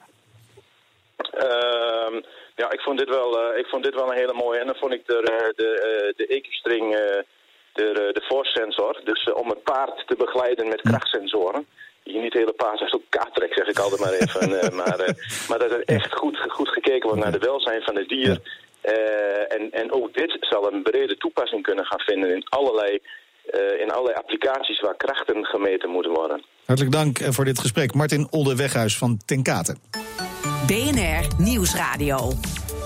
Uh, 1.35 2.21
ja, 2.57 2.71
ik 2.71 2.81
vond, 2.81 2.99
dit 2.99 3.09
wel, 3.09 3.57
ik 3.57 3.67
vond 3.67 3.85
dit 3.85 3.95
wel 3.95 4.11
een 4.11 4.19
hele 4.19 4.35
mooie. 4.35 4.59
En 4.59 4.67
dan 4.67 4.77
vond 4.77 4.93
ik 4.93 5.07
de, 5.07 5.53
de, 5.57 6.13
de 6.17 6.27
Equistring, 6.27 6.91
de, 7.73 8.11
de 8.13 8.23
force 8.29 8.51
sensor. 8.51 9.01
Dus 9.05 9.33
om 9.33 9.49
het 9.49 9.63
paard 9.63 10.05
te 10.07 10.17
begeleiden 10.17 10.69
met 10.69 10.81
krachtsensoren 10.81 11.67
je 12.03 12.19
niet 12.19 12.33
hele 12.33 12.53
paard 12.53 12.81
als 12.81 12.91
op 12.91 13.03
kaart 13.09 13.35
trekt, 13.35 13.57
zeg 13.57 13.67
ik 13.67 13.79
altijd 13.79 14.01
maar 14.01 14.13
even. 14.13 14.51
uh, 14.65 14.69
maar, 14.69 15.01
uh, 15.01 15.49
maar 15.49 15.59
dat 15.59 15.71
er 15.71 15.85
echt 15.85 16.15
goed, 16.15 16.39
goed 16.49 16.69
gekeken 16.69 17.09
wordt 17.09 17.23
naar 17.23 17.33
de 17.33 17.47
welzijn 17.47 17.83
van 17.83 17.97
het 17.97 18.09
dier. 18.09 18.39
Uh, 18.85 19.53
en, 19.53 19.71
en 19.71 19.93
ook 19.93 20.15
dit 20.15 20.37
zal 20.41 20.73
een 20.73 20.83
brede 20.83 21.17
toepassing 21.17 21.63
kunnen 21.63 21.85
gaan 21.85 22.01
vinden 22.01 22.35
in 22.35 22.47
allerlei, 22.49 22.99
in 23.79 23.91
allerlei 23.91 24.17
applicaties 24.17 24.81
waar 24.81 24.97
krachten 24.97 25.45
gemeten 25.45 25.91
moeten 25.91 26.13
worden. 26.13 26.45
Hartelijk 26.65 26.95
dank 26.95 27.19
voor 27.35 27.45
dit 27.45 27.59
gesprek. 27.59 27.95
Martin 27.95 28.27
Oldeweghuis 28.31 28.99
van 28.99 29.19
Tenkate. 29.25 29.77
BNR 30.67 31.43
Nieuwsradio. 31.43 32.31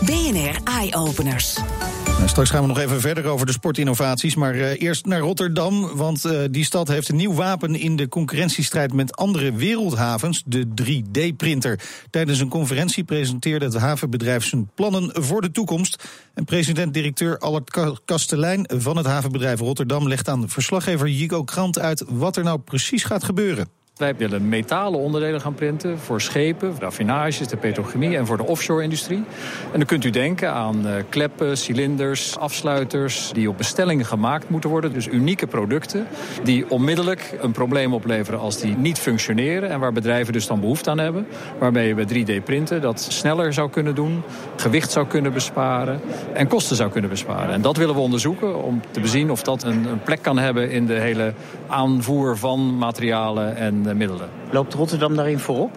BNR 0.00 0.60
Eye 0.64 0.94
Openers. 0.94 1.58
Nou, 2.06 2.28
straks 2.28 2.50
gaan 2.50 2.60
we 2.60 2.68
nog 2.68 2.78
even 2.78 3.00
verder 3.00 3.26
over 3.26 3.46
de 3.46 3.52
sportinnovaties. 3.52 4.34
Maar 4.34 4.54
uh, 4.54 4.80
eerst 4.80 5.06
naar 5.06 5.20
Rotterdam, 5.20 5.96
want 5.96 6.24
uh, 6.24 6.40
die 6.50 6.64
stad 6.64 6.88
heeft 6.88 7.08
een 7.08 7.16
nieuw 7.16 7.34
wapen 7.34 7.74
in 7.74 7.96
de 7.96 8.08
concurrentiestrijd 8.08 8.92
met 8.92 9.16
andere 9.16 9.52
wereldhavens, 9.52 10.42
de 10.46 10.66
3D-printer. 10.82 11.80
Tijdens 12.10 12.40
een 12.40 12.48
conferentie 12.48 13.04
presenteerde 13.04 13.64
het 13.64 13.76
havenbedrijf 13.76 14.44
zijn 14.44 14.70
plannen 14.74 15.10
voor 15.24 15.40
de 15.40 15.50
toekomst. 15.50 16.04
En 16.34 16.44
president-directeur 16.44 17.38
Allard 17.38 18.00
Kastelein 18.04 18.70
van 18.74 18.96
het 18.96 19.06
havenbedrijf 19.06 19.60
Rotterdam 19.60 20.08
legt 20.08 20.28
aan 20.28 20.48
verslaggever 20.48 21.08
Jigo 21.08 21.44
Krant 21.44 21.78
uit 21.78 22.04
wat 22.08 22.36
er 22.36 22.44
nou 22.44 22.58
precies 22.58 23.04
gaat 23.04 23.24
gebeuren. 23.24 23.75
Wij 23.96 24.16
willen 24.16 24.48
metalen 24.48 25.00
onderdelen 25.00 25.40
gaan 25.40 25.54
printen 25.54 25.98
voor 25.98 26.20
schepen, 26.20 26.74
raffinages, 26.78 27.48
de 27.48 27.56
petrochemie 27.56 28.16
en 28.16 28.26
voor 28.26 28.36
de 28.36 28.46
offshore-industrie. 28.46 29.24
En 29.72 29.78
dan 29.78 29.84
kunt 29.84 30.04
u 30.04 30.10
denken 30.10 30.52
aan 30.52 30.86
uh, 30.86 30.92
kleppen, 31.08 31.58
cilinders, 31.58 32.38
afsluiters 32.38 33.30
die 33.32 33.48
op 33.48 33.56
bestelling 33.56 34.08
gemaakt 34.08 34.48
moeten 34.48 34.70
worden. 34.70 34.92
Dus 34.92 35.06
unieke 35.06 35.46
producten 35.46 36.06
die 36.42 36.70
onmiddellijk 36.70 37.38
een 37.40 37.52
probleem 37.52 37.94
opleveren 37.94 38.40
als 38.40 38.60
die 38.60 38.76
niet 38.76 38.98
functioneren 38.98 39.70
en 39.70 39.80
waar 39.80 39.92
bedrijven 39.92 40.32
dus 40.32 40.46
dan 40.46 40.60
behoefte 40.60 40.90
aan 40.90 40.98
hebben. 40.98 41.26
Waarmee 41.58 41.94
je 41.94 41.94
bij 41.94 42.40
3D-printen 42.40 42.80
dat 42.80 43.00
sneller 43.00 43.52
zou 43.52 43.70
kunnen 43.70 43.94
doen, 43.94 44.22
gewicht 44.56 44.90
zou 44.90 45.06
kunnen 45.06 45.32
besparen 45.32 46.00
en 46.32 46.48
kosten 46.48 46.76
zou 46.76 46.90
kunnen 46.90 47.10
besparen. 47.10 47.54
En 47.54 47.62
dat 47.62 47.76
willen 47.76 47.94
we 47.94 48.00
onderzoeken 48.00 48.62
om 48.62 48.80
te 48.90 49.00
bezien 49.00 49.30
of 49.30 49.42
dat 49.42 49.62
een, 49.62 49.86
een 49.86 50.02
plek 50.02 50.22
kan 50.22 50.38
hebben 50.38 50.70
in 50.70 50.86
de 50.86 50.98
hele 50.98 51.32
aanvoer 51.66 52.36
van 52.36 52.78
materialen 52.78 53.56
en 53.56 53.85
middelen. 53.94 54.28
Loopt 54.50 54.74
Rotterdam 54.74 55.16
daarin 55.16 55.38
voorop? 55.38 55.70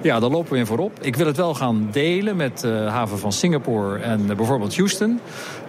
Ja, 0.00 0.20
daar 0.20 0.30
lopen 0.30 0.52
we 0.52 0.58
in 0.58 0.66
voorop. 0.66 0.98
Ik 1.00 1.16
wil 1.16 1.26
het 1.26 1.36
wel 1.36 1.54
gaan 1.54 1.88
delen 1.90 2.36
met 2.36 2.60
de 2.60 2.86
haven 2.88 3.18
van 3.18 3.32
Singapore 3.32 3.98
en 3.98 4.26
bijvoorbeeld 4.26 4.76
Houston. 4.76 5.20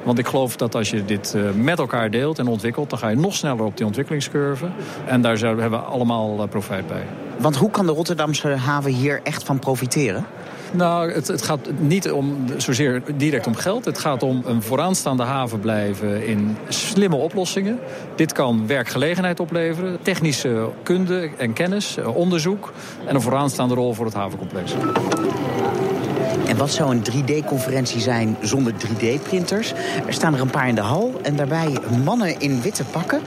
Want 0.04 0.20
ik 0.20 0.28
geloof 0.28 0.56
dat 0.56 0.76
als 0.76 0.90
je 0.90 1.06
dit 1.06 1.36
met 1.56 1.80
elkaar 1.80 2.10
deelt 2.12 2.40
en 2.40 2.48
ontwikkelt... 2.48 2.90
dan 2.90 3.00
ga 3.00 3.08
je 3.08 3.16
nog 3.16 3.34
sneller 3.34 3.66
op 3.66 3.78
die 3.78 3.86
ontwikkelingscurve. 3.86 4.68
En 5.06 5.22
daar 5.22 5.38
hebben 5.38 5.72
we 5.72 5.78
allemaal 5.78 6.48
profijt 6.48 6.88
bij. 6.88 7.04
Want 7.38 7.56
hoe 7.56 7.72
kan 7.72 7.86
de 7.86 7.92
Rotterdamse 7.92 8.48
haven 8.48 8.92
hier 8.92 9.20
echt 9.24 9.44
van 9.44 9.60
profiteren? 9.60 10.26
Nou, 10.72 11.12
het, 11.12 11.28
het, 11.28 11.42
gaat 11.42 11.70
niet 11.80 12.12
om, 12.12 12.46
zozeer 12.58 13.02
direct 13.18 13.48
om 13.48 13.56
geld. 13.56 13.86
Het 13.86 13.98
gaat 13.98 14.24
om 14.24 14.44
een 14.46 14.62
vooraanstaande 14.62 15.24
haven 15.24 15.60
blijven 15.60 16.28
in 16.28 16.58
slimme 16.68 17.16
oplossingen. 17.16 17.80
Dit 18.16 18.32
kan 18.32 18.68
werkgelegenheid 18.68 19.40
opleveren, 19.40 19.98
technische 20.02 20.70
kunde 20.84 21.30
en 21.38 21.54
kennis, 21.54 21.98
onderzoek... 22.14 22.74
en 23.06 23.16
een 23.16 23.22
vooraanstaande 23.22 23.74
rol 23.74 23.94
voor 23.94 24.06
het 24.06 24.14
havencomplex. 24.14 24.74
En 26.48 26.58
wat 26.58 26.72
zou 26.72 26.96
een 26.96 27.04
3D-conferentie 27.12 28.02
zijn 28.02 28.38
zonder 28.42 28.74
3D-printers? 28.74 29.74
Er 30.08 30.14
staan 30.14 30.34
er 30.34 30.42
een 30.42 30.50
paar 30.50 30.68
in 30.68 30.76
de 30.76 30.82
hal 30.82 31.14
en 31.22 31.36
daarbij 31.36 31.78
mannen 32.04 32.40
in 32.40 32.62
witte 32.62 32.84
pakken. 32.84 33.22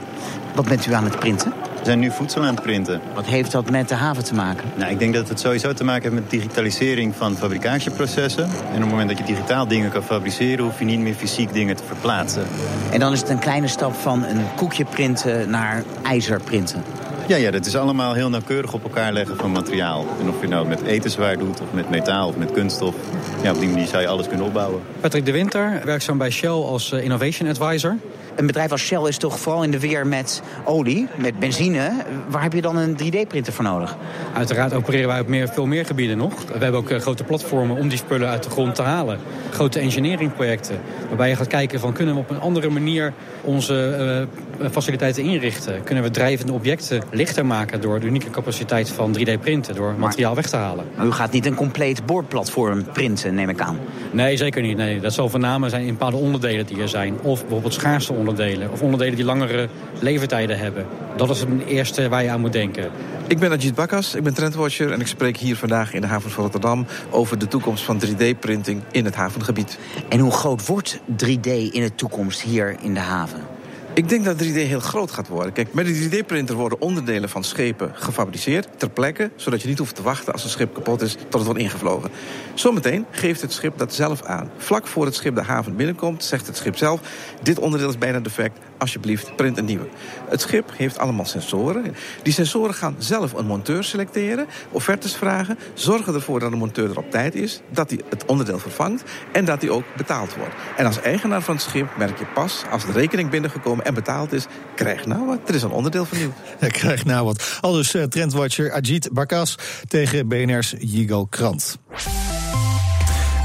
Wat 0.55 0.67
bent 0.67 0.85
u 0.85 0.93
aan 0.93 1.03
het 1.03 1.19
printen? 1.19 1.53
We 1.81 1.87
zijn 1.87 1.99
nu 1.99 2.11
voedsel 2.11 2.41
aan 2.41 2.53
het 2.53 2.63
printen. 2.63 3.01
Wat 3.13 3.25
heeft 3.25 3.51
dat 3.51 3.69
met 3.69 3.89
de 3.89 3.95
haven 3.95 4.23
te 4.23 4.33
maken? 4.33 4.69
Nou, 4.75 4.91
ik 4.91 4.99
denk 4.99 5.13
dat 5.13 5.29
het 5.29 5.39
sowieso 5.39 5.73
te 5.73 5.83
maken 5.83 6.03
heeft 6.03 6.21
met 6.21 6.29
digitalisering 6.29 7.15
van 7.15 7.35
fabrikageprocessen. 7.35 8.43
En 8.43 8.75
op 8.75 8.81
het 8.81 8.89
moment 8.89 9.09
dat 9.09 9.17
je 9.17 9.23
digitaal 9.23 9.67
dingen 9.67 9.91
kan 9.91 10.03
fabriceren... 10.03 10.65
hoef 10.65 10.79
je 10.79 10.85
niet 10.85 10.99
meer 10.99 11.13
fysiek 11.13 11.53
dingen 11.53 11.75
te 11.75 11.83
verplaatsen. 11.83 12.43
En 12.91 12.99
dan 12.99 13.11
is 13.11 13.19
het 13.19 13.29
een 13.29 13.39
kleine 13.39 13.67
stap 13.67 13.93
van 13.93 14.23
een 14.23 14.45
koekje 14.55 14.85
printen 14.85 15.49
naar 15.49 15.83
ijzer 16.03 16.41
printen? 16.41 16.83
Ja, 17.27 17.35
ja, 17.35 17.51
dat 17.51 17.65
is 17.65 17.75
allemaal 17.75 18.13
heel 18.13 18.29
nauwkeurig 18.29 18.73
op 18.73 18.83
elkaar 18.83 19.13
leggen 19.13 19.37
van 19.37 19.51
materiaal. 19.51 20.05
En 20.21 20.29
of 20.29 20.41
je 20.41 20.47
nou 20.47 20.67
met 20.67 20.81
etenswaar 20.81 21.37
doet, 21.37 21.61
of 21.61 21.73
met 21.73 21.89
metaal, 21.89 22.27
of 22.27 22.37
met 22.37 22.51
kunststof. 22.51 22.95
Ja, 23.43 23.51
op 23.51 23.59
die 23.59 23.69
manier 23.69 23.87
zou 23.87 24.01
je 24.01 24.07
alles 24.07 24.27
kunnen 24.27 24.45
opbouwen. 24.45 24.81
Patrick 24.99 25.25
de 25.25 25.31
Winter, 25.31 25.81
werkzaam 25.85 26.17
bij 26.17 26.29
Shell 26.29 26.49
als 26.49 26.91
eh, 26.91 27.03
Innovation 27.03 27.49
Advisor. 27.49 27.97
Een 28.35 28.45
bedrijf 28.45 28.71
als 28.71 28.81
Shell 28.81 29.07
is 29.07 29.17
toch 29.17 29.39
vooral 29.39 29.63
in 29.63 29.71
de 29.71 29.79
weer 29.79 30.07
met 30.07 30.41
olie, 30.65 31.07
met 31.15 31.39
benzine. 31.39 31.91
Waar 32.27 32.41
heb 32.41 32.53
je 32.53 32.61
dan 32.61 32.77
een 32.77 32.97
3D-printer 33.03 33.53
voor 33.53 33.63
nodig? 33.63 33.97
Uiteraard 34.33 34.73
opereren 34.73 35.07
wij 35.07 35.19
op 35.19 35.27
meer, 35.27 35.47
veel 35.47 35.65
meer 35.65 35.85
gebieden 35.85 36.17
nog. 36.17 36.33
We 36.45 36.57
hebben 36.59 36.79
ook 36.79 36.89
uh, 36.89 36.99
grote 36.99 37.23
platformen 37.23 37.77
om 37.77 37.89
die 37.89 37.97
spullen 37.97 38.29
uit 38.29 38.43
de 38.43 38.49
grond 38.49 38.75
te 38.75 38.81
halen. 38.81 39.19
Grote 39.51 39.79
engineeringprojecten. 39.79 40.79
Waarbij 41.07 41.29
je 41.29 41.35
gaat 41.35 41.47
kijken 41.47 41.79
van 41.79 41.93
kunnen 41.93 42.13
we 42.13 42.19
op 42.19 42.29
een 42.29 42.39
andere 42.39 42.69
manier 42.69 43.13
onze 43.41 44.27
uh, 44.61 44.69
faciliteiten 44.69 45.23
inrichten. 45.23 45.83
Kunnen 45.83 46.03
we 46.03 46.09
drijvende 46.11 46.53
objecten 46.53 47.01
lichter 47.11 47.45
maken 47.45 47.81
door 47.81 47.99
de 47.99 48.05
unieke 48.05 48.29
capaciteit 48.29 48.89
van 48.89 49.17
3D-printen. 49.17 49.75
Door 49.75 49.93
materiaal 49.97 50.35
weg 50.35 50.49
te 50.49 50.55
halen. 50.55 50.85
Maar 50.95 51.05
u 51.05 51.11
gaat 51.11 51.31
niet 51.31 51.45
een 51.45 51.55
compleet 51.55 52.05
boordplatform 52.05 52.83
printen, 52.93 53.35
neem 53.35 53.49
ik 53.49 53.61
aan? 53.61 53.79
Nee, 54.11 54.37
zeker 54.37 54.61
niet. 54.61 54.77
Nee. 54.77 54.99
Dat 54.99 55.13
zal 55.13 55.29
name 55.41 55.69
zijn 55.69 55.85
in 55.85 55.93
bepaalde 55.93 56.17
onderdelen 56.17 56.65
die 56.65 56.81
er 56.81 56.89
zijn. 56.89 57.19
Of 57.21 57.41
bijvoorbeeld 57.41 57.73
schaarste 57.73 58.13
onderdelen. 58.21 58.71
Of 58.71 58.81
onderdelen 58.81 59.15
die 59.15 59.25
langere 59.25 59.69
levertijden 59.99 60.59
hebben. 60.59 60.85
Dat 61.15 61.29
is 61.29 61.39
het 61.39 61.49
eerste 61.67 62.09
waar 62.09 62.23
je 62.23 62.29
aan 62.29 62.41
moet 62.41 62.53
denken. 62.53 62.91
Ik 63.27 63.39
ben 63.39 63.51
Ajit 63.51 63.75
Bakkas, 63.75 64.15
ik 64.15 64.23
ben 64.23 64.33
trendwatcher 64.33 64.91
en 64.91 64.99
ik 64.99 65.07
spreek 65.07 65.37
hier 65.37 65.55
vandaag 65.55 65.93
in 65.93 66.01
de 66.01 66.07
haven 66.07 66.31
van 66.31 66.43
Rotterdam 66.43 66.85
over 67.09 67.39
de 67.39 67.47
toekomst 67.47 67.83
van 67.83 68.01
3D-printing 68.05 68.81
in 68.91 69.05
het 69.05 69.15
havengebied. 69.15 69.77
En 70.09 70.19
hoe 70.19 70.31
groot 70.31 70.65
wordt 70.65 70.99
3D 71.11 71.49
in 71.71 71.81
de 71.81 71.91
toekomst 71.95 72.41
hier 72.41 72.75
in 72.81 72.93
de 72.93 72.99
haven? 72.99 73.50
Ik 73.93 74.09
denk 74.09 74.25
dat 74.25 74.43
3D 74.43 74.53
heel 74.53 74.79
groot 74.79 75.11
gaat 75.11 75.27
worden. 75.27 75.53
Kijk, 75.53 75.73
met 75.73 75.85
de 75.85 76.09
3D-printer 76.09 76.55
worden 76.55 76.81
onderdelen 76.81 77.29
van 77.29 77.43
schepen 77.43 77.91
gefabriceerd 77.93 78.67
ter 78.77 78.89
plekke, 78.89 79.31
zodat 79.35 79.61
je 79.61 79.67
niet 79.67 79.77
hoeft 79.77 79.95
te 79.95 80.01
wachten 80.01 80.33
als 80.33 80.43
een 80.43 80.49
schip 80.49 80.73
kapot 80.73 81.01
is 81.01 81.13
tot 81.13 81.33
het 81.33 81.43
wordt 81.43 81.59
ingevlogen. 81.59 82.09
Zometeen 82.53 83.05
geeft 83.11 83.41
het 83.41 83.53
schip 83.53 83.77
dat 83.77 83.93
zelf 83.93 84.23
aan. 84.23 84.51
Vlak 84.57 84.87
voor 84.87 85.05
het 85.05 85.15
schip 85.15 85.35
de 85.35 85.41
haven 85.41 85.75
binnenkomt, 85.75 86.23
zegt 86.23 86.47
het 86.47 86.57
schip 86.57 86.77
zelf: 86.77 86.99
dit 87.41 87.59
onderdeel 87.59 87.89
is 87.89 87.97
bijna 87.97 88.19
defect. 88.19 88.59
Alsjeblieft, 88.81 89.35
print 89.35 89.57
een 89.57 89.65
nieuwe. 89.65 89.87
Het 90.29 90.41
schip 90.41 90.71
heeft 90.77 90.97
allemaal 90.97 91.25
sensoren. 91.25 91.95
Die 92.23 92.33
sensoren 92.33 92.73
gaan 92.73 92.95
zelf 92.97 93.33
een 93.33 93.45
monteur 93.45 93.83
selecteren, 93.83 94.47
offertes 94.69 95.15
vragen, 95.15 95.57
zorgen 95.73 96.13
ervoor 96.13 96.39
dat 96.39 96.51
de 96.51 96.57
monteur 96.57 96.89
er 96.89 96.97
op 96.97 97.11
tijd 97.11 97.35
is, 97.35 97.61
dat 97.69 97.89
hij 97.89 97.99
het 98.09 98.25
onderdeel 98.25 98.59
vervangt 98.59 99.03
en 99.31 99.45
dat 99.45 99.61
hij 99.61 99.69
ook 99.69 99.83
betaald 99.97 100.35
wordt. 100.35 100.53
En 100.77 100.85
als 100.85 101.01
eigenaar 101.01 101.41
van 101.41 101.55
het 101.55 101.63
schip 101.63 101.97
merk 101.97 102.19
je 102.19 102.25
pas 102.33 102.63
als 102.71 102.85
de 102.85 102.91
rekening 102.91 103.29
binnengekomen 103.29 103.85
en 103.85 103.93
betaald 103.93 104.33
is, 104.33 104.45
krijg 104.75 105.05
nou 105.05 105.25
wat. 105.25 105.39
Er 105.45 105.55
is 105.55 105.63
een 105.63 105.71
onderdeel 105.71 106.05
vernieuwd. 106.05 106.33
Ja, 106.59 106.67
krijg 106.67 107.05
nou 107.05 107.25
wat. 107.25 107.57
Al 107.61 107.71
dus 107.71 107.95
uh, 107.95 108.03
trendwatcher 108.03 108.71
Ajit 108.71 109.09
Bakas 109.11 109.55
tegen 109.87 110.27
BNR's 110.27 110.73
Yigal 110.79 111.27
Krant. 111.27 111.77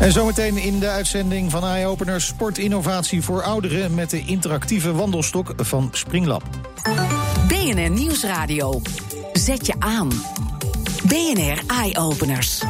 En 0.00 0.12
zometeen 0.12 0.57
in 0.57 0.79
de 0.79 0.88
uitzending 0.88 1.50
van 1.50 1.65
Eye-Opener 1.65 2.21
sportinnovatie 2.21 3.23
voor 3.23 3.43
ouderen 3.43 3.95
met 3.95 4.11
de 4.11 4.25
interactieve 4.25 4.93
wandelstok 4.93 5.53
van 5.57 5.88
Springlab. 5.93 6.43
BNR 7.49 7.91
Nieuwsradio. 7.91 8.81
Zet 9.33 9.67
je 9.67 9.75
aan. 9.79 10.09
BNR 11.07 11.62
Eye-Openers. 11.67 12.62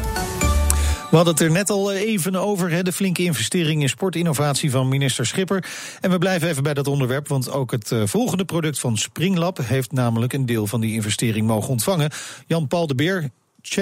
We 1.10 1.16
hadden 1.16 1.34
het 1.34 1.42
er 1.42 1.50
net 1.50 1.70
al 1.70 1.92
even 1.92 2.36
over, 2.36 2.70
hè, 2.70 2.82
de 2.82 2.92
flinke 2.92 3.22
investering 3.22 3.82
in 3.82 3.88
sportinnovatie 3.88 4.70
van 4.70 4.88
minister 4.88 5.26
Schipper. 5.26 5.64
En 6.00 6.10
we 6.10 6.18
blijven 6.18 6.48
even 6.48 6.62
bij 6.62 6.74
dat 6.74 6.86
onderwerp, 6.86 7.28
want 7.28 7.50
ook 7.50 7.70
het 7.70 7.90
uh, 7.90 8.02
volgende 8.04 8.44
product 8.44 8.78
van 8.78 8.96
Springlab 8.96 9.58
heeft 9.62 9.92
namelijk 9.92 10.32
een 10.32 10.46
deel 10.46 10.66
van 10.66 10.80
die 10.80 10.92
investering 10.92 11.46
mogen 11.46 11.70
ontvangen. 11.70 12.10
Jan-Paul 12.46 12.86
de 12.86 12.94
Beer, 12.94 13.30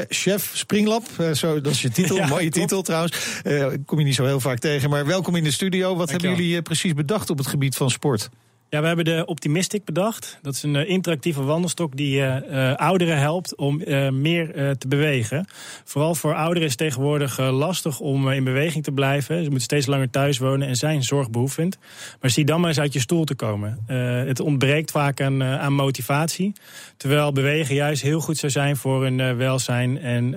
chef 0.09 0.51
Springlab. 0.55 1.07
Uh, 1.21 1.33
zo, 1.33 1.61
dat 1.61 1.73
is 1.73 1.83
je 1.83 1.91
titel, 1.91 2.17
ja, 2.21 2.27
mooie 2.27 2.51
titel 2.51 2.83
trouwens. 2.83 3.41
Uh, 3.45 3.67
kom 3.87 3.99
je 3.99 4.05
niet 4.05 4.15
zo 4.15 4.25
heel 4.25 4.41
vaak 4.41 4.59
tegen. 4.59 4.91
Maar 4.91 5.07
welkom 5.07 5.37
in 5.37 5.45
de 5.45 5.51
studio. 5.51 5.97
Wat 5.97 6.11
hebben 6.11 6.31
jullie 6.31 6.55
uh, 6.55 6.63
precies 6.63 6.95
bedacht 6.95 7.31
op 7.31 7.39
het 7.39 7.47
gebied 7.47 7.77
van 7.77 7.91
sport? 7.91 8.29
Ja, 8.69 8.81
we 8.81 8.87
hebben 8.87 9.05
de 9.05 9.23
Optimistic 9.27 9.85
bedacht. 9.85 10.39
Dat 10.43 10.55
is 10.55 10.63
een 10.63 10.75
uh, 10.75 10.89
interactieve 10.89 11.43
wandelstok 11.43 11.97
die 11.97 12.17
uh, 12.17 12.37
uh, 12.51 12.75
ouderen 12.75 13.19
helpt 13.19 13.57
om 13.57 13.83
meer 14.21 14.77
te 14.79 14.89
bewegen. 14.89 15.47
Vooral 15.85 16.15
voor 16.15 16.35
ouderen 16.35 16.69
is 16.69 16.77
tegenwoordig 16.77 17.39
lastig 17.39 18.01
om 18.01 18.31
in 18.31 18.45
beweging 18.45 18.85
te 18.85 18.93
blijven. 18.93 19.37
Ze 19.37 19.43
moeten 19.43 19.61
steeds 19.61 19.87
langer 19.87 20.11
thuis 20.11 20.39
wonen 20.39 20.69
en 20.69 20.77
zijn 20.77 21.03
zorgbehoevend. 21.03 21.79
Maar 22.21 22.31
zie 22.31 22.45
dan 22.45 22.61
maar 22.61 22.69
eens 22.69 22.81
uit 22.81 22.93
je 22.93 23.01
stoel 23.01 23.25
te 23.25 23.35
komen. 23.35 23.79
het 24.27 24.41
ontbreekt 24.41 24.91
vaak 24.91 25.21
aan, 25.21 25.43
aan, 25.43 25.73
motivatie. 25.73 26.53
Terwijl 26.97 27.33
bewegen 27.33 27.75
juist 27.75 28.03
heel 28.03 28.21
goed 28.21 28.37
zou 28.37 28.53
zijn 28.53 28.77
voor 28.77 29.03
hun 29.03 29.37
welzijn 29.37 29.99
en 29.99 30.35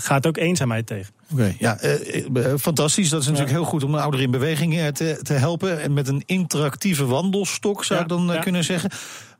gaat 0.00 0.26
ook 0.26 0.36
eenzaamheid 0.36 0.86
tegen. 0.86 1.14
Oké, 1.32 1.42
okay, 1.42 1.56
ja, 1.58 1.78
uh, 1.82 2.54
fantastisch. 2.58 3.08
Dat 3.08 3.20
is 3.20 3.26
natuurlijk 3.26 3.54
ja. 3.54 3.60
heel 3.60 3.70
goed 3.70 3.84
om 3.84 3.94
een 3.94 4.00
ouder 4.00 4.20
in 4.20 4.30
beweging 4.30 4.90
te, 4.90 5.18
te 5.22 5.32
helpen. 5.32 5.80
En 5.80 5.92
met 5.92 6.08
een 6.08 6.22
interactieve 6.26 7.06
wandelstok 7.06 7.84
zou 7.84 7.98
ja, 7.98 8.04
ik 8.04 8.10
dan 8.10 8.26
ja. 8.26 8.38
kunnen 8.38 8.64
zeggen. 8.64 8.90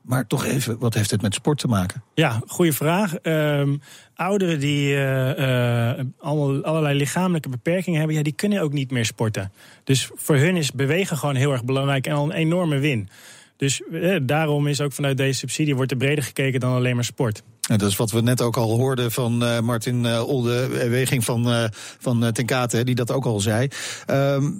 Maar 0.01 0.27
toch 0.27 0.45
even, 0.45 0.79
wat 0.79 0.93
heeft 0.93 1.11
het 1.11 1.21
met 1.21 1.33
sport 1.33 1.59
te 1.59 1.67
maken? 1.67 2.03
Ja, 2.13 2.41
goede 2.47 2.73
vraag. 2.73 3.13
Um, 3.21 3.81
ouderen 4.15 4.59
die 4.59 4.95
uh, 4.95 5.91
allerlei 6.61 6.97
lichamelijke 6.97 7.49
beperkingen 7.49 7.99
hebben, 7.99 8.17
ja, 8.17 8.23
die 8.23 8.33
kunnen 8.33 8.61
ook 8.61 8.73
niet 8.73 8.91
meer 8.91 9.05
sporten. 9.05 9.51
Dus 9.83 10.09
voor 10.15 10.35
hun 10.35 10.55
is 10.55 10.71
bewegen 10.71 11.17
gewoon 11.17 11.35
heel 11.35 11.51
erg 11.51 11.63
belangrijk 11.63 12.07
en 12.07 12.13
al 12.13 12.23
een 12.23 12.31
enorme 12.31 12.77
win. 12.77 13.09
Dus 13.57 13.81
eh, 13.91 14.17
daarom 14.23 14.67
is 14.67 14.81
ook 14.81 14.93
vanuit 14.93 15.17
deze 15.17 15.37
subsidie 15.39 15.75
wordt 15.75 15.91
er 15.91 15.97
breder 15.97 16.23
gekeken 16.23 16.59
dan 16.59 16.73
alleen 16.73 16.95
maar 16.95 17.03
sport. 17.03 17.43
En 17.69 17.77
dat 17.77 17.89
is 17.89 17.95
wat 17.95 18.11
we 18.11 18.21
net 18.21 18.41
ook 18.41 18.57
al 18.57 18.77
hoorden 18.77 19.11
van 19.11 19.43
uh, 19.43 19.59
Martin 19.59 20.03
uh, 20.03 20.27
Olde, 20.27 20.67
weging 20.89 21.23
van, 21.23 21.49
uh, 21.49 21.63
van 21.99 22.33
die 22.83 22.95
dat 22.95 23.11
ook 23.11 23.25
al 23.25 23.39
zei. 23.39 23.67
Um, 24.07 24.57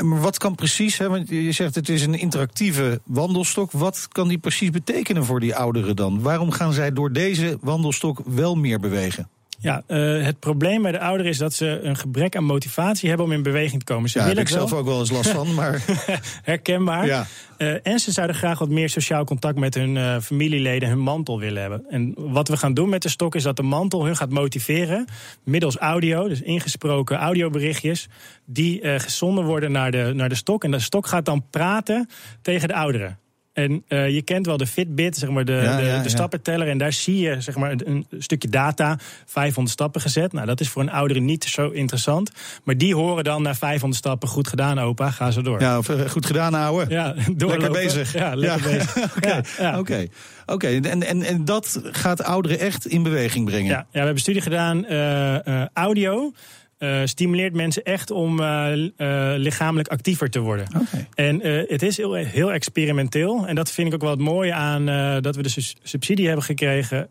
maar 0.00 0.20
wat 0.20 0.38
kan 0.38 0.54
precies, 0.54 0.98
hè, 0.98 1.08
want 1.08 1.28
je 1.28 1.52
zegt 1.52 1.74
het 1.74 1.88
is 1.88 2.02
een 2.02 2.18
interactieve 2.18 3.00
wandelstok. 3.04 3.72
Wat 3.72 4.08
kan 4.12 4.28
die 4.28 4.38
precies 4.38 4.70
betekenen 4.70 5.24
voor 5.24 5.40
die 5.40 5.56
ouderen 5.56 5.96
dan? 5.96 6.22
Waarom 6.22 6.50
gaan 6.50 6.72
zij 6.72 6.92
door 6.92 7.12
deze 7.12 7.58
wandelstok 7.60 8.20
wel 8.24 8.54
meer 8.54 8.80
bewegen? 8.80 9.28
Ja, 9.58 9.82
uh, 9.88 10.24
het 10.24 10.38
probleem 10.38 10.82
bij 10.82 10.92
de 10.92 11.00
ouderen 11.00 11.30
is 11.30 11.38
dat 11.38 11.52
ze 11.52 11.80
een 11.82 11.96
gebrek 11.96 12.36
aan 12.36 12.44
motivatie 12.44 13.08
hebben 13.08 13.26
om 13.26 13.32
in 13.32 13.42
beweging 13.42 13.84
te 13.84 13.92
komen. 13.92 14.10
Ze 14.10 14.18
ja, 14.18 14.24
willen 14.24 14.42
ik 14.42 14.48
zelf 14.48 14.72
ook 14.72 14.84
wel 14.84 15.00
eens 15.00 15.10
last 15.10 15.30
van, 15.30 15.54
maar... 15.54 15.84
Herkenbaar. 16.42 17.06
Ja. 17.06 17.26
Uh, 17.58 17.86
en 17.86 17.98
ze 17.98 18.12
zouden 18.12 18.36
graag 18.36 18.58
wat 18.58 18.68
meer 18.68 18.88
sociaal 18.88 19.24
contact 19.24 19.58
met 19.58 19.74
hun 19.74 19.96
uh, 19.96 20.20
familieleden, 20.20 20.88
hun 20.88 20.98
mantel 20.98 21.38
willen 21.38 21.60
hebben. 21.60 21.84
En 21.88 22.14
wat 22.16 22.48
we 22.48 22.56
gaan 22.56 22.74
doen 22.74 22.88
met 22.88 23.02
de 23.02 23.08
stok 23.08 23.34
is 23.34 23.42
dat 23.42 23.56
de 23.56 23.62
mantel 23.62 24.04
hun 24.04 24.16
gaat 24.16 24.30
motiveren 24.30 25.04
middels 25.44 25.76
audio, 25.76 26.28
dus 26.28 26.42
ingesproken 26.42 27.16
audioberichtjes, 27.16 28.08
die 28.44 28.98
gezonden 29.00 29.44
worden 29.44 29.72
naar 29.72 29.90
de, 29.90 30.12
naar 30.14 30.28
de 30.28 30.34
stok. 30.34 30.64
En 30.64 30.70
de 30.70 30.78
stok 30.78 31.06
gaat 31.06 31.24
dan 31.24 31.44
praten 31.50 32.08
tegen 32.42 32.68
de 32.68 32.74
ouderen. 32.74 33.18
En 33.54 33.84
uh, 33.88 34.08
je 34.14 34.22
kent 34.22 34.46
wel 34.46 34.56
de 34.56 34.66
Fitbit, 34.66 35.16
zeg 35.16 35.30
maar 35.30 35.44
de, 35.44 35.52
ja, 35.52 35.76
de, 35.76 35.82
ja, 35.82 36.02
de 36.02 36.08
stappenteller. 36.08 36.68
En 36.68 36.78
daar 36.78 36.92
zie 36.92 37.18
je 37.18 37.40
zeg 37.40 37.56
maar, 37.56 37.74
een, 37.84 38.06
stukje 38.18 38.48
data, 38.48 38.98
500 39.26 39.74
stappen 39.74 40.00
gezet. 40.00 40.32
Nou, 40.32 40.46
dat 40.46 40.60
is 40.60 40.68
voor 40.68 40.82
een 40.82 40.90
oudere 40.90 41.20
niet 41.20 41.44
zo 41.44 41.70
interessant. 41.70 42.30
Maar 42.64 42.76
die 42.76 42.94
horen 42.94 43.24
dan 43.24 43.42
na 43.42 43.54
500 43.54 44.00
stappen, 44.00 44.28
goed 44.28 44.48
gedaan 44.48 44.78
opa, 44.78 45.10
ga 45.10 45.30
zo 45.30 45.42
door. 45.42 45.60
Ja, 45.60 45.78
of, 45.78 45.88
uh, 45.88 46.00
goed 46.00 46.26
gedaan 46.26 46.54
ouwe. 46.54 46.86
Ja, 46.88 47.14
lekker 47.36 47.70
bezig. 47.70 48.12
Ja, 48.12 48.34
lekker 48.34 48.70
bezig. 48.70 48.96
Oké, 49.16 49.78
okay. 49.78 50.10
oké. 50.46 50.52
Okay. 50.52 50.76
En, 50.76 51.02
en, 51.02 51.22
en 51.22 51.44
dat 51.44 51.80
gaat 51.82 52.22
ouderen 52.22 52.58
echt 52.58 52.86
in 52.86 53.02
beweging 53.02 53.44
brengen? 53.44 53.70
Ja, 53.70 53.76
ja 53.76 53.86
we 53.90 53.98
hebben 53.98 54.20
studie 54.20 54.42
gedaan, 54.42 54.84
uh, 54.90 55.66
audio... 55.72 56.32
Uh, 56.78 57.00
stimuleert 57.04 57.54
mensen 57.54 57.82
echt 57.82 58.10
om 58.10 58.40
uh, 58.40 58.72
uh, 58.76 58.88
lichamelijk 59.36 59.88
actiever 59.88 60.30
te 60.30 60.40
worden. 60.40 60.66
Okay. 60.66 61.08
En 61.14 61.40
het 61.68 61.82
is 61.82 61.96
heel, 61.96 62.12
heel, 62.14 62.52
experimenteel. 62.52 63.46
En 63.46 63.54
dat 63.54 63.70
vind 63.70 63.88
ik 63.88 63.94
ook 63.94 64.00
wel 64.00 64.10
het 64.10 64.20
mooie 64.20 64.52
aan 64.52 64.86
dat 65.22 65.36
we 65.36 65.42
de 65.42 65.72
subsidie 65.82 66.26
hebben 66.26 66.44
gekregen. 66.44 67.08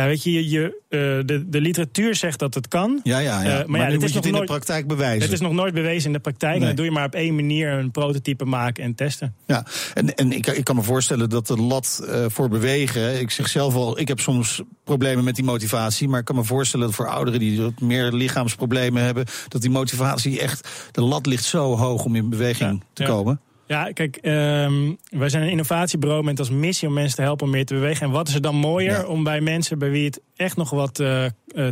Ja, 0.00 0.06
weet 0.06 0.22
je, 0.22 0.48
je 0.48 0.82
de, 1.26 1.44
de, 1.48 1.60
literatuur 1.60 2.14
zegt 2.14 2.38
dat 2.38 2.54
het 2.54 2.68
kan. 2.68 3.00
Ja, 3.02 3.18
ja, 3.18 3.42
ja. 3.42 3.48
maar, 3.48 3.70
maar 3.70 3.80
ja, 3.80 3.86
het 3.92 4.02
is 4.02 4.12
nog 4.12 4.24
in 4.24 4.32
nooit, 4.32 4.46
de 4.46 4.52
praktijk 4.52 4.86
bewijzen. 4.86 5.22
Het 5.22 5.32
is 5.32 5.40
nog 5.40 5.52
nooit 5.52 5.74
bewezen 5.74 6.06
in 6.06 6.12
de 6.12 6.18
praktijk. 6.18 6.52
Nee. 6.52 6.60
En 6.60 6.66
dan 6.66 6.76
doe 6.76 6.84
je 6.84 6.90
maar 6.90 7.06
op 7.06 7.14
één 7.14 7.34
manier 7.34 7.72
een 7.72 7.90
prototype 7.90 8.44
maken 8.44 8.84
en 8.84 8.94
testen. 8.94 9.34
Ja, 9.46 9.66
en, 9.94 10.14
en 10.14 10.32
ik, 10.32 10.46
ik 10.46 10.64
kan 10.64 10.76
me 10.76 10.82
voorstellen 10.82 11.28
dat 11.28 11.46
de 11.46 11.56
lat 11.56 12.08
voor 12.28 12.48
bewegen. 12.48 13.20
Ik 13.20 13.30
zeg 13.30 13.48
zelf 13.48 13.74
al, 13.74 13.98
ik 13.98 14.08
heb 14.08 14.20
soms 14.20 14.62
problemen 14.84 15.24
met 15.24 15.34
die 15.34 15.44
motivatie. 15.44 16.08
Maar 16.08 16.20
ik 16.20 16.24
kan 16.24 16.36
me 16.36 16.44
voorstellen 16.44 16.86
dat 16.86 16.94
voor 16.94 17.08
ouderen 17.08 17.40
die 17.40 17.62
wat 17.62 17.80
meer 17.80 18.12
lichaamsproblemen 18.12 19.02
hebben. 19.02 19.24
Dat 19.48 19.60
die 19.60 19.70
motivatie 19.70 20.40
echt. 20.40 20.68
De 20.90 21.00
lat 21.00 21.26
ligt 21.26 21.44
zo 21.44 21.76
hoog 21.76 22.04
om 22.04 22.16
in 22.16 22.28
beweging 22.30 22.70
ja, 22.70 22.86
te 22.92 23.02
ja. 23.02 23.08
komen. 23.08 23.40
Ja, 23.70 23.92
kijk, 23.92 24.18
um, 24.22 24.98
wij 25.10 25.28
zijn 25.28 25.42
een 25.42 25.50
innovatiebureau 25.50 26.24
met 26.24 26.38
als 26.38 26.50
missie 26.50 26.88
om 26.88 26.94
mensen 26.94 27.16
te 27.16 27.22
helpen 27.22 27.46
om 27.46 27.52
meer 27.52 27.66
te 27.66 27.74
bewegen. 27.74 28.06
En 28.06 28.12
wat 28.12 28.28
is 28.28 28.34
er 28.34 28.40
dan 28.40 28.54
mooier 28.54 29.00
ja. 29.00 29.06
om 29.06 29.24
bij 29.24 29.40
mensen 29.40 29.78
bij 29.78 29.90
wie 29.90 30.04
het 30.04 30.20
echt 30.36 30.56
nog 30.56 30.70
wat 30.70 31.00
uh, 31.00 31.24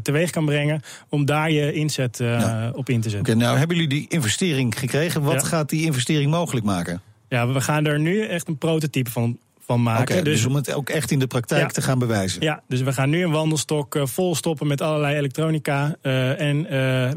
teweeg 0.02 0.30
kan 0.30 0.44
brengen, 0.44 0.82
om 1.08 1.24
daar 1.24 1.50
je 1.50 1.72
inzet 1.72 2.20
uh, 2.20 2.40
ja. 2.40 2.70
op 2.74 2.88
in 2.88 3.00
te 3.00 3.10
zetten. 3.10 3.38
Nou 3.38 3.58
hebben 3.58 3.76
jullie 3.76 3.90
die 3.90 4.08
investering 4.08 4.78
gekregen. 4.78 5.22
Wat 5.22 5.44
gaat 5.44 5.68
die 5.68 5.84
investering 5.84 6.30
mogelijk 6.30 6.66
maken? 6.66 7.00
Ja, 7.28 7.48
we 7.52 7.60
gaan 7.60 7.86
er 7.86 8.00
nu 8.00 8.26
echt 8.26 8.48
een 8.48 8.58
prototype 8.58 9.10
van 9.10 9.38
van 9.68 9.82
maken. 9.82 10.14
Oké, 10.14 10.24
dus, 10.24 10.44
om 10.44 10.54
het 10.54 10.72
ook 10.72 10.88
echt 10.88 11.10
in 11.10 11.18
de 11.18 11.26
praktijk 11.26 11.70
te 11.70 11.82
gaan 11.82 11.98
bewijzen. 11.98 12.42
Ja, 12.42 12.62
dus 12.68 12.80
we 12.80 12.92
gaan 12.92 13.10
nu 13.10 13.24
een 13.24 13.30
wandelstok 13.30 13.94
uh, 13.94 14.06
vol 14.06 14.34
stoppen 14.34 14.66
met 14.66 14.80
allerlei 14.80 15.16
elektronica. 15.16 15.96
Uh, 16.02 16.40
en 16.40 16.56
uh, 16.56 16.70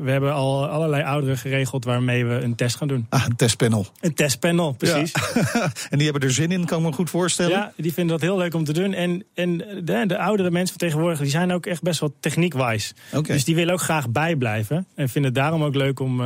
we 0.04 0.12
hebben 0.12 0.34
al 0.34 0.68
allerlei 0.68 1.04
ouderen 1.04 1.38
geregeld 1.38 1.86
waarmee 1.86 2.26
we 2.26 2.34
een 2.34 2.56
test 2.56 2.76
gaan 2.76 2.88
doen. 2.88 3.06
Ah, 3.10 3.26
een 3.26 3.36
testpanel. 3.36 3.88
Een 4.00 4.14
testpanel, 4.14 4.72
precies. 4.72 5.12
Ja. 5.34 5.72
en 5.90 5.98
die 5.98 6.10
hebben 6.10 6.28
er 6.28 6.34
zin 6.34 6.52
in, 6.52 6.66
kan 6.66 6.80
ik 6.80 6.86
me 6.86 6.92
goed 6.94 7.10
voorstellen. 7.10 7.52
Ja, 7.52 7.74
die 7.76 7.94
vinden 7.94 8.20
dat 8.20 8.30
heel 8.30 8.38
leuk 8.38 8.54
om 8.54 8.64
te 8.64 8.74
doen. 8.74 8.94
En, 8.94 9.24
en 9.34 9.58
de, 9.58 10.04
de 10.08 10.18
oudere 10.18 10.52
mensen 10.52 10.80
van 10.80 10.88
tegenwoordig 10.88 11.20
die 11.20 11.30
zijn 11.30 11.52
ook 11.52 11.66
echt 11.66 11.82
best 11.82 12.00
wel 12.00 12.14
techniekwijs. 12.20 12.94
Okay. 13.14 13.36
Dus 13.36 13.46
die 13.46 13.56
willen 13.56 13.74
ook 13.74 13.82
graag 13.82 14.10
bijblijven. 14.10 14.88
En 14.96 15.10
vinden 15.10 15.32
het 15.32 15.42
daarom 15.42 15.64
ook 15.64 15.76
leuk 15.76 16.00
om 16.00 16.18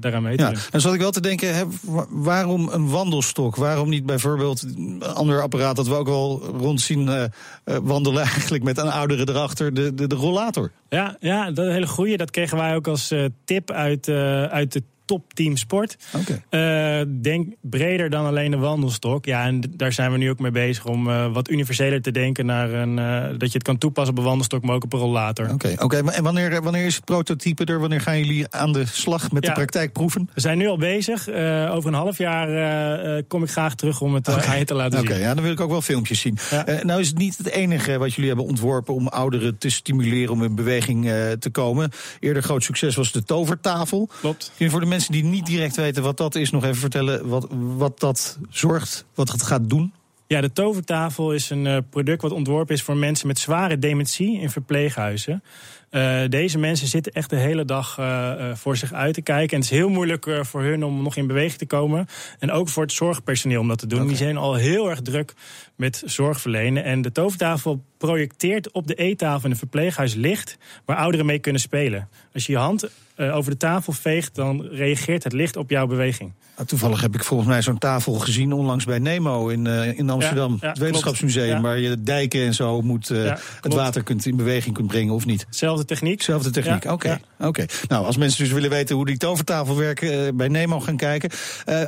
daaraan 0.00 0.22
mee 0.22 0.36
te 0.36 0.42
ja, 0.42 0.50
doen. 0.50 0.58
Dan 0.70 0.80
zat 0.80 0.94
ik 0.94 1.00
wel 1.00 1.10
te 1.10 1.20
denken, 1.20 1.54
hè, 1.54 1.64
waarom 2.10 2.68
een 2.68 2.88
wandelstok? 2.88 3.56
Waarom 3.56 3.88
niet 3.88 4.06
bijvoorbeeld 4.06 4.62
een 4.62 5.02
ander 5.02 5.42
apparaat 5.42 5.63
dat 5.72 5.86
we 5.86 5.94
ook 5.94 6.06
wel 6.06 6.42
rondzien 6.56 7.06
uh, 7.06 7.24
uh, 7.64 7.76
wandelen, 7.82 8.22
eigenlijk 8.32 8.64
met 8.64 8.78
een 8.78 8.90
oudere 8.90 9.28
erachter, 9.28 9.74
de, 9.74 9.94
de, 9.94 10.06
de 10.06 10.14
rollator? 10.14 10.70
Ja, 10.88 11.16
ja, 11.20 11.50
dat 11.50 11.66
hele 11.66 11.86
goeie. 11.86 12.16
Dat 12.16 12.30
kregen 12.30 12.56
wij 12.56 12.74
ook 12.74 12.86
als 12.86 13.12
uh, 13.12 13.24
tip 13.44 13.70
uit, 13.70 14.08
uit 14.48 14.72
de 14.72 14.82
topteam 15.04 15.56
sport. 15.56 15.96
Okay. 16.12 17.00
Uh, 17.00 17.06
denk 17.22 17.54
breder 17.60 18.10
dan 18.10 18.26
alleen 18.26 18.50
de 18.50 18.56
wandelstok. 18.56 19.24
Ja, 19.24 19.44
en 19.44 19.60
daar 19.70 19.92
zijn 19.92 20.12
we 20.12 20.18
nu 20.18 20.30
ook 20.30 20.38
mee 20.38 20.50
bezig 20.50 20.86
om 20.86 21.08
uh, 21.08 21.32
wat 21.32 21.50
universeler 21.50 22.02
te 22.02 22.10
denken 22.10 22.46
naar 22.46 22.72
een, 22.72 22.98
uh, 22.98 23.38
dat 23.38 23.48
je 23.48 23.58
het 23.58 23.62
kan 23.62 23.78
toepassen 23.78 24.12
op 24.12 24.18
een 24.18 24.26
wandelstok, 24.26 24.62
maar 24.64 24.74
ook 24.74 24.84
op 24.84 24.92
een 24.92 24.98
rollator. 24.98 25.44
Oké, 25.44 25.54
okay, 25.54 25.76
okay. 26.00 26.00
en 26.00 26.22
wanneer, 26.22 26.62
wanneer 26.62 26.84
is 26.84 26.94
het 26.94 27.04
prototype 27.04 27.64
er? 27.64 27.80
Wanneer 27.80 28.00
gaan 28.00 28.18
jullie 28.18 28.46
aan 28.50 28.72
de 28.72 28.86
slag 28.86 29.32
met 29.32 29.42
ja, 29.44 29.48
de 29.48 29.54
praktijkproeven? 29.54 30.30
We 30.34 30.40
zijn 30.40 30.58
nu 30.58 30.66
al 30.66 30.78
bezig. 30.78 31.28
over 31.70 31.86
een 31.86 31.94
half 31.94 32.18
jaar 32.18 33.22
kom 33.22 33.42
ik 33.42 33.50
graag 33.50 33.74
terug 33.74 34.00
om 34.00 34.14
het 34.14 34.28
aan 34.28 34.58
je 34.58 34.64
te 34.64 34.74
laten 34.74 34.98
zien. 34.98 35.08
Oké, 35.08 35.18
ja, 35.18 35.34
dan 35.34 35.42
wil 35.42 35.52
ik 35.52 35.60
ook 35.60 35.70
wel 35.70 35.82
filmpjes 35.82 36.20
zien. 36.20 36.38
Ja. 36.50 36.64
nou 36.82 37.00
is 37.00 37.08
het 37.08 37.18
niet 37.18 37.36
het 37.36 37.48
enige 37.48 37.98
wat 37.98 38.14
jullie 38.14 38.28
hebben 38.28 38.46
ontworpen 38.46 38.94
om 38.94 39.08
ouderen 39.08 39.58
te 39.58 39.70
stimuleren 39.70 40.32
om 40.32 40.42
in 40.42 40.54
beweging 40.54 41.04
te 41.38 41.50
komen. 41.50 41.90
Eerder 42.20 42.42
groot 42.42 42.62
succes 42.62 42.94
was 42.94 43.12
de 43.12 43.24
tovertafel. 43.24 44.08
Klopt. 44.20 44.52
Kun 44.56 44.64
je 44.64 44.70
voor 44.70 44.80
de 44.80 44.86
mensen 44.94 45.12
die 45.12 45.24
niet 45.24 45.46
direct 45.46 45.76
weten 45.76 46.02
wat 46.02 46.16
dat 46.16 46.34
is, 46.34 46.50
nog 46.50 46.64
even 46.64 46.76
vertellen 46.76 47.28
wat, 47.28 47.46
wat 47.76 48.00
dat 48.00 48.38
zorgt, 48.50 49.04
wat 49.14 49.32
het 49.32 49.42
gaat 49.42 49.70
doen? 49.70 49.92
Ja, 50.26 50.40
de 50.40 50.52
tovertafel 50.52 51.32
is 51.32 51.50
een 51.50 51.64
uh, 51.64 51.78
product 51.90 52.22
wat 52.22 52.32
ontworpen 52.32 52.74
is 52.74 52.82
voor 52.82 52.96
mensen 52.96 53.26
met 53.26 53.38
zware 53.38 53.78
dementie 53.78 54.40
in 54.40 54.50
verpleeghuizen. 54.50 55.42
Uh, 55.90 56.20
deze 56.28 56.58
mensen 56.58 56.86
zitten 56.86 57.12
echt 57.12 57.30
de 57.30 57.36
hele 57.36 57.64
dag 57.64 57.98
uh, 57.98 58.54
voor 58.54 58.76
zich 58.76 58.92
uit 58.92 59.14
te 59.14 59.22
kijken. 59.22 59.56
En 59.56 59.62
het 59.62 59.72
is 59.72 59.78
heel 59.78 59.88
moeilijk 59.88 60.26
voor 60.40 60.62
hun 60.62 60.84
om 60.84 61.02
nog 61.02 61.16
in 61.16 61.26
beweging 61.26 61.58
te 61.58 61.66
komen. 61.66 62.06
En 62.38 62.50
ook 62.50 62.68
voor 62.68 62.82
het 62.82 62.92
zorgpersoneel 62.92 63.60
om 63.60 63.68
dat 63.68 63.78
te 63.78 63.86
doen. 63.86 63.98
Okay. 63.98 64.08
Die 64.08 64.18
zijn 64.18 64.36
al 64.36 64.54
heel 64.54 64.90
erg 64.90 65.02
druk 65.02 65.34
met 65.76 66.02
zorg 66.04 66.40
verlenen. 66.40 66.84
En 66.84 67.02
de 67.02 67.12
tovertafel 67.12 67.84
projecteert 67.98 68.72
op 68.72 68.86
de 68.86 68.94
eettafel 68.94 69.44
in 69.44 69.50
een 69.50 69.56
verpleeghuis 69.56 70.14
licht 70.14 70.56
waar 70.84 70.96
ouderen 70.96 71.26
mee 71.26 71.38
kunnen 71.38 71.60
spelen. 71.60 72.08
Als 72.32 72.46
je 72.46 72.52
je 72.52 72.58
hand 72.58 72.88
uh, 73.16 73.36
over 73.36 73.50
de 73.50 73.56
tafel 73.56 73.92
veegt, 73.92 74.34
dan 74.34 74.62
reageert 74.62 75.24
het 75.24 75.32
licht 75.32 75.56
op 75.56 75.70
jouw 75.70 75.86
beweging. 75.86 76.32
Nou, 76.56 76.68
toevallig 76.68 77.00
heb 77.00 77.14
ik 77.14 77.24
volgens 77.24 77.48
mij 77.48 77.62
zo'n 77.62 77.78
tafel 77.78 78.14
gezien 78.14 78.52
onlangs 78.52 78.84
bij 78.84 78.98
Nemo 78.98 79.48
in, 79.48 79.64
uh, 79.64 79.98
in 79.98 80.10
Amsterdam. 80.10 80.50
Ja, 80.50 80.58
ja, 80.60 80.68
het 80.68 80.78
Wetenschapsmuseum, 80.78 81.48
ja. 81.48 81.60
waar 81.60 81.78
je 81.78 82.02
dijken 82.02 82.46
en 82.46 82.54
zo 82.54 82.82
moet, 82.82 83.10
uh, 83.10 83.24
ja, 83.24 83.38
het 83.60 83.74
water 83.74 84.02
kunt 84.02 84.26
in 84.26 84.36
beweging 84.36 84.74
kunt 84.74 84.86
brengen 84.86 85.14
of 85.14 85.26
niet. 85.26 85.46
Zelfde 85.50 85.84
techniek. 85.84 86.22
Zelfde 86.22 86.50
techniek, 86.50 86.84
oké. 86.84 86.92
Okay. 86.92 87.20
Okay. 87.38 87.68
Nou, 87.88 88.06
als 88.06 88.16
mensen 88.16 88.44
dus 88.44 88.52
willen 88.52 88.70
weten 88.70 88.96
hoe 88.96 89.06
die 89.06 89.16
tovertafel 89.16 89.76
werken, 89.76 90.36
bij 90.36 90.48
Nemo 90.48 90.80
gaan 90.80 90.96
kijken. 90.96 91.30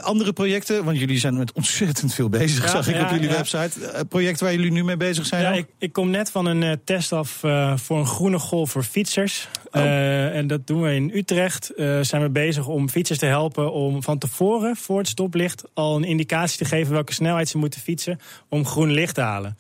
andere 0.01 0.33
projecten, 0.33 0.85
want 0.85 0.99
jullie 0.99 1.19
zijn 1.19 1.37
met 1.37 1.53
ontzettend 1.53 2.15
veel 2.15 2.29
bezig, 2.29 2.69
zag 2.69 2.89
ik 2.89 3.03
op 3.03 3.11
jullie 3.11 3.29
website. 3.29 3.76
Projecten 4.09 4.45
waar 4.45 4.55
jullie 4.55 4.73
nu 4.73 4.85
mee 4.85 4.97
bezig 4.97 5.27
zijn? 5.27 5.43
Ja, 5.43 5.53
ik, 5.53 5.67
ik, 5.79 5.93
kom 5.93 6.11
net 6.11 6.31
van 6.31 6.47
een 6.47 6.81
test 6.85 7.13
af 7.13 7.31
voor 7.75 7.99
een 7.99 8.07
groene 8.07 8.39
golf 8.39 8.71
voor 8.71 8.83
fietsers. 8.83 9.49
Oh. 9.71 9.83
en 10.37 10.47
dat 10.47 10.67
doen 10.67 10.83
we 10.83 10.95
in 10.95 11.11
Utrecht. 11.15 11.73
zijn 12.01 12.23
we 12.23 12.31
bezig 12.31 12.67
om 12.67 12.89
fietsers 12.89 13.19
te 13.19 13.27
helpen 13.27 13.73
om 13.73 14.03
van 14.03 14.19
tevoren, 14.19 14.77
voor 14.77 14.99
het 14.99 15.09
stoplicht, 15.09 15.65
al 15.75 15.97
een 15.97 16.05
indicatie 16.05 16.59
te 16.59 16.65
geven 16.65 16.93
welke 16.93 17.13
snelheid 17.13 17.49
ze 17.49 17.59
moeten 17.59 17.81
fietsen 17.81 18.21
om 18.49 18.67
groen 18.67 18.91
licht 18.91 19.15
te 19.15 19.21
halen. 19.21 19.57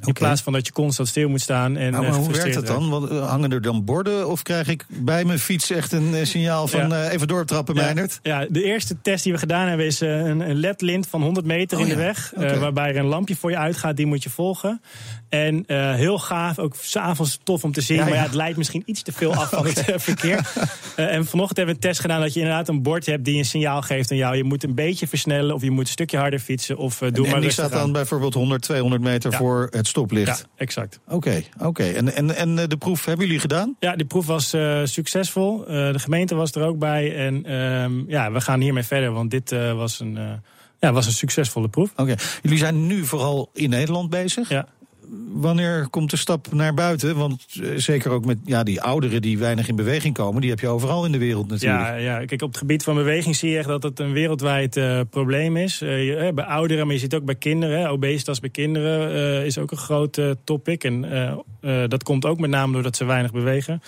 In 0.00 0.08
okay. 0.08 0.22
plaats 0.22 0.42
van 0.42 0.52
dat 0.52 0.66
je 0.66 0.72
constant 0.72 1.08
stil 1.08 1.28
moet 1.28 1.40
staan. 1.40 1.76
En, 1.76 1.92
nou, 1.92 2.04
maar 2.04 2.14
hoe 2.14 2.32
werkt 2.32 2.54
het 2.54 2.66
dan? 2.66 2.90
Want, 2.90 3.12
uh, 3.12 3.28
hangen 3.28 3.52
er 3.52 3.62
dan 3.62 3.84
borden? 3.84 4.28
Of 4.28 4.42
krijg 4.42 4.68
ik 4.68 4.84
bij 4.88 5.24
mijn 5.24 5.38
fiets 5.38 5.70
echt 5.70 5.92
een 5.92 6.14
uh, 6.14 6.24
signaal 6.24 6.66
van 6.66 6.88
ja. 6.88 7.04
uh, 7.06 7.12
even 7.12 7.28
doortrappen, 7.28 7.74
ja. 7.74 8.06
Ja, 8.22 8.46
de 8.48 8.62
eerste 8.62 8.96
test 9.02 9.24
die 9.24 9.32
we 9.32 9.38
gedaan 9.38 9.68
hebben 9.68 9.86
is 9.86 10.00
een, 10.00 10.40
een 10.40 10.56
LED-lint 10.56 11.06
van 11.06 11.22
100 11.22 11.46
meter 11.46 11.78
oh, 11.78 11.82
in 11.82 11.88
de 11.88 12.00
ja. 12.00 12.06
weg. 12.06 12.32
Okay. 12.36 12.58
waarbij 12.58 12.88
er 12.88 12.96
een 12.96 13.04
lampje 13.04 13.36
voor 13.36 13.50
je 13.50 13.56
uitgaat, 13.56 13.96
die 13.96 14.06
moet 14.06 14.22
je 14.22 14.30
volgen. 14.30 14.80
En 15.28 15.64
heel 15.94 16.18
gaaf, 16.18 16.58
ook 16.58 16.74
s'avonds 16.80 17.38
tof 17.42 17.64
om 17.64 17.72
te 17.72 17.80
zien. 17.80 17.98
Maar 17.98 18.14
ja, 18.14 18.22
het 18.22 18.34
leidt 18.34 18.56
misschien 18.56 18.82
iets 18.86 19.02
te 19.02 19.12
veel 19.12 19.34
af 19.34 19.48
van 19.48 19.58
okay. 19.58 19.72
het 19.86 20.02
verkeer. 20.12 20.52
en 20.96 21.26
vanochtend 21.26 21.56
hebben 21.56 21.76
we 21.76 21.82
een 21.82 21.88
test 21.88 22.00
gedaan 22.00 22.20
dat 22.20 22.34
je 22.34 22.40
inderdaad 22.40 22.68
een 22.68 22.82
bord 22.82 23.06
hebt 23.06 23.24
die 23.24 23.38
een 23.38 23.44
signaal 23.44 23.82
geeft 23.82 24.10
aan 24.10 24.16
jou. 24.16 24.36
Je 24.36 24.44
moet 24.44 24.64
een 24.64 24.74
beetje 24.74 25.06
versnellen 25.06 25.54
of 25.54 25.62
je 25.62 25.70
moet 25.70 25.84
een 25.84 25.92
stukje 25.92 26.18
harder 26.18 26.38
fietsen. 26.38 26.76
Of 26.76 26.98
doe 26.98 27.08
en, 27.10 27.22
maar 27.22 27.34
en 27.34 27.40
die 27.40 27.50
staat 27.50 27.72
dan 27.72 27.80
aan. 27.80 27.92
bijvoorbeeld 27.92 28.34
100, 28.34 28.62
200 28.62 29.02
meter 29.02 29.32
voor 29.32 29.68
het 29.70 29.87
stoplicht? 29.88 30.38
Ja, 30.38 30.46
exact. 30.56 31.00
Oké, 31.06 31.14
okay, 31.14 31.46
oké. 31.56 31.66
Okay. 31.66 31.94
En, 31.94 32.14
en, 32.14 32.36
en 32.36 32.68
de 32.68 32.76
proef 32.76 33.04
hebben 33.04 33.26
jullie 33.26 33.40
gedaan? 33.40 33.76
Ja, 33.80 33.96
die 33.96 34.06
proef 34.06 34.26
was 34.26 34.54
uh, 34.54 34.80
succesvol. 34.84 35.60
Uh, 35.60 35.92
de 35.92 35.98
gemeente 35.98 36.34
was 36.34 36.52
er 36.52 36.62
ook 36.62 36.78
bij. 36.78 37.16
En 37.16 37.52
um, 37.52 38.04
ja, 38.08 38.32
we 38.32 38.40
gaan 38.40 38.60
hiermee 38.60 38.82
verder, 38.82 39.12
want 39.12 39.30
dit 39.30 39.50
was, 39.50 40.00
een, 40.00 40.18
ja, 40.80 40.92
was 40.92 41.06
een 41.06 41.12
succesvolle 41.12 41.68
proef. 41.68 41.90
Oké, 41.90 42.02
okay. 42.02 42.16
jullie 42.42 42.58
zijn 42.58 42.86
nu 42.86 43.04
vooral 43.04 43.50
in 43.52 43.70
Nederland 43.70 44.10
bezig? 44.10 44.48
Ja. 44.48 44.66
Wanneer 45.32 45.88
komt 45.90 46.10
de 46.10 46.16
stap 46.16 46.52
naar 46.52 46.74
buiten? 46.74 47.16
Want 47.16 47.46
zeker 47.76 48.10
ook 48.10 48.24
met 48.24 48.38
ja, 48.44 48.62
die 48.62 48.80
ouderen 48.80 49.22
die 49.22 49.38
weinig 49.38 49.68
in 49.68 49.76
beweging 49.76 50.14
komen, 50.14 50.40
die 50.40 50.50
heb 50.50 50.60
je 50.60 50.68
overal 50.68 51.04
in 51.04 51.12
de 51.12 51.18
wereld 51.18 51.48
natuurlijk. 51.48 51.80
Ja, 51.80 51.94
ja. 51.94 52.24
kijk, 52.24 52.42
op 52.42 52.48
het 52.48 52.58
gebied 52.58 52.82
van 52.82 52.94
beweging 52.94 53.36
zie 53.36 53.50
je 53.50 53.58
echt 53.58 53.68
dat 53.68 53.82
het 53.82 53.98
een 53.98 54.12
wereldwijd 54.12 54.76
uh, 54.76 55.00
probleem 55.10 55.56
is. 55.56 55.78
Je, 55.78 56.30
bij 56.34 56.44
ouderen, 56.44 56.84
maar 56.86 56.94
je 56.94 57.00
ziet 57.00 57.14
ook 57.14 57.24
bij 57.24 57.34
kinderen. 57.34 57.90
Obesitas 57.90 58.40
bij 58.40 58.50
kinderen 58.50 59.44
is 59.44 59.58
ook 59.58 59.70
een 59.70 59.76
groot 59.76 60.20
topic. 60.44 60.84
En 60.84 61.06
dat 61.88 62.02
komt 62.02 62.26
ook 62.26 62.38
met 62.38 62.50
name 62.50 62.72
doordat 62.72 62.96
ze 62.96 63.04
weinig 63.04 63.32
bewegen. 63.32 63.82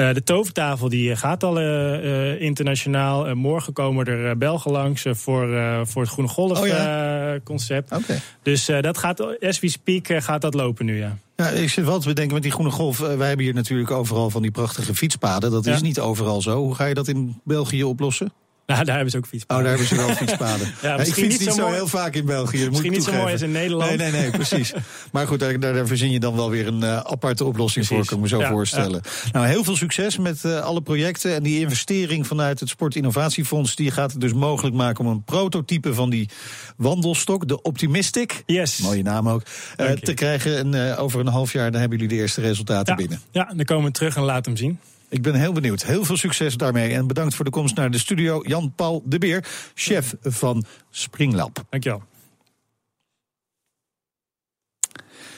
Uh, 0.00 0.14
de 0.14 0.22
tovertafel 0.22 0.88
die 0.88 1.16
gaat 1.16 1.44
al 1.44 1.60
uh, 1.60 2.04
uh, 2.04 2.40
internationaal. 2.40 3.34
morgen 3.34 3.72
komen 3.72 4.06
er 4.06 4.38
Belgen 4.38 4.70
langs 4.70 5.04
voor, 5.10 5.48
voor 5.86 6.02
het 6.02 6.10
Groene 6.10 6.30
Golf 6.30 6.60
oh, 6.60 6.66
ja? 6.66 7.38
concept. 7.44 7.92
Okay. 7.92 8.20
Dus 8.42 8.66
dat 8.80 8.98
gaat, 8.98 9.40
as 9.40 9.60
we 9.60 9.68
speak, 9.68 10.22
gaat 10.22 10.40
dat 10.40 10.54
lopen 10.54 10.84
nu, 10.84 10.98
ja. 10.98 11.16
Ja, 11.36 11.48
ik 11.48 11.70
zit 11.70 11.84
wel 11.84 11.98
te 11.98 12.08
bedenken 12.08 12.34
met 12.34 12.42
die 12.42 12.52
Groene 12.52 12.70
Golf. 12.70 12.98
wij 12.98 13.28
hebben 13.28 13.44
hier 13.44 13.54
natuurlijk 13.54 13.90
overal 13.90 14.30
van 14.30 14.42
die 14.42 14.50
prachtige 14.50 14.94
fietspaden. 14.94 15.50
Dat 15.50 15.66
is 15.66 15.82
niet 15.82 16.00
overal 16.00 16.42
zo. 16.42 16.56
Hoe 16.56 16.74
ga 16.74 16.84
je 16.84 16.94
dat 16.94 17.08
in 17.08 17.40
België 17.44 17.84
oplossen? 17.84 18.32
Nou, 18.68 18.84
daar 18.84 18.94
hebben 18.94 19.10
ze 19.12 19.16
ook 19.16 19.26
fietspaden. 19.26 19.64
Oh, 19.64 19.70
daar 19.70 19.78
hebben 19.78 19.98
ze 19.98 20.06
wel 20.06 20.16
fietspaden. 20.16 20.66
ja, 20.82 20.88
ja, 20.88 20.98
ik 20.98 21.04
fiets 21.04 21.16
niet, 21.16 21.40
niet 21.40 21.52
zo, 21.52 21.62
mooi. 21.62 21.74
heel 21.74 21.86
vaak 21.88 22.14
in 22.14 22.24
België. 22.24 22.56
Misschien 22.56 22.72
moet 22.72 22.90
niet 22.90 23.04
zo 23.04 23.12
mooi 23.12 23.32
als 23.32 23.42
in 23.42 23.52
Nederland. 23.52 23.96
Nee, 23.96 24.10
nee, 24.10 24.20
nee, 24.20 24.30
precies. 24.30 24.72
maar 25.12 25.26
goed, 25.26 25.40
daar, 25.40 25.60
daar, 25.60 25.74
daar 25.74 25.86
verzin 25.86 26.10
je 26.10 26.20
dan 26.20 26.36
wel 26.36 26.50
weer 26.50 26.66
een 26.66 26.80
uh, 26.80 26.96
aparte 26.96 27.44
oplossing 27.44 27.86
precies. 27.86 28.08
voor, 28.08 28.16
kan 28.16 28.24
ik 28.24 28.30
me 28.30 28.36
zo 28.38 28.44
ja, 28.44 28.50
voorstellen. 28.50 29.00
Nou, 29.32 29.46
heel 29.46 29.64
veel 29.64 29.76
succes 29.76 30.18
met 30.18 30.44
uh, 30.44 30.60
alle 30.60 30.80
projecten. 30.80 31.34
En 31.34 31.42
die 31.42 31.60
investering 31.60 32.26
vanuit 32.26 32.60
het 32.60 32.68
Sport 32.68 32.94
Innovatiefonds... 32.96 33.76
die 33.76 33.90
gaat 33.90 34.12
het 34.12 34.20
dus 34.20 34.32
mogelijk 34.32 34.76
maken 34.76 35.04
om 35.04 35.10
een 35.10 35.24
prototype 35.24 35.94
van 35.94 36.10
die 36.10 36.28
wandelstok... 36.76 37.48
de 37.48 37.62
Optimistic, 37.62 38.42
yes. 38.46 38.78
mooie 38.78 39.02
naam 39.02 39.28
ook, 39.28 39.42
uh, 39.80 39.90
te 39.90 40.14
krijgen. 40.14 40.74
En 40.74 40.96
over 40.96 41.20
een 41.20 41.26
half 41.26 41.52
jaar 41.52 41.70
dan 41.70 41.80
hebben 41.80 41.98
jullie 41.98 42.16
de 42.16 42.20
eerste 42.22 42.40
resultaten 42.40 42.96
binnen. 42.96 43.20
Ja, 43.30 43.52
dan 43.56 43.64
komen 43.64 43.84
we 43.84 43.90
terug 43.90 44.16
en 44.16 44.22
laten 44.22 44.52
hem 44.52 44.56
zien. 44.56 44.78
Ik 45.08 45.22
ben 45.22 45.34
heel 45.34 45.52
benieuwd. 45.52 45.82
Heel 45.82 46.04
veel 46.04 46.16
succes 46.16 46.56
daarmee. 46.56 46.94
En 46.94 47.06
bedankt 47.06 47.34
voor 47.34 47.44
de 47.44 47.50
komst 47.50 47.76
naar 47.76 47.90
de 47.90 47.98
studio. 47.98 48.40
Jan-Paul 48.46 49.02
de 49.04 49.18
Beer, 49.18 49.44
chef 49.74 50.14
van 50.22 50.64
Springlab. 50.90 51.64
Dankjewel. 51.70 52.02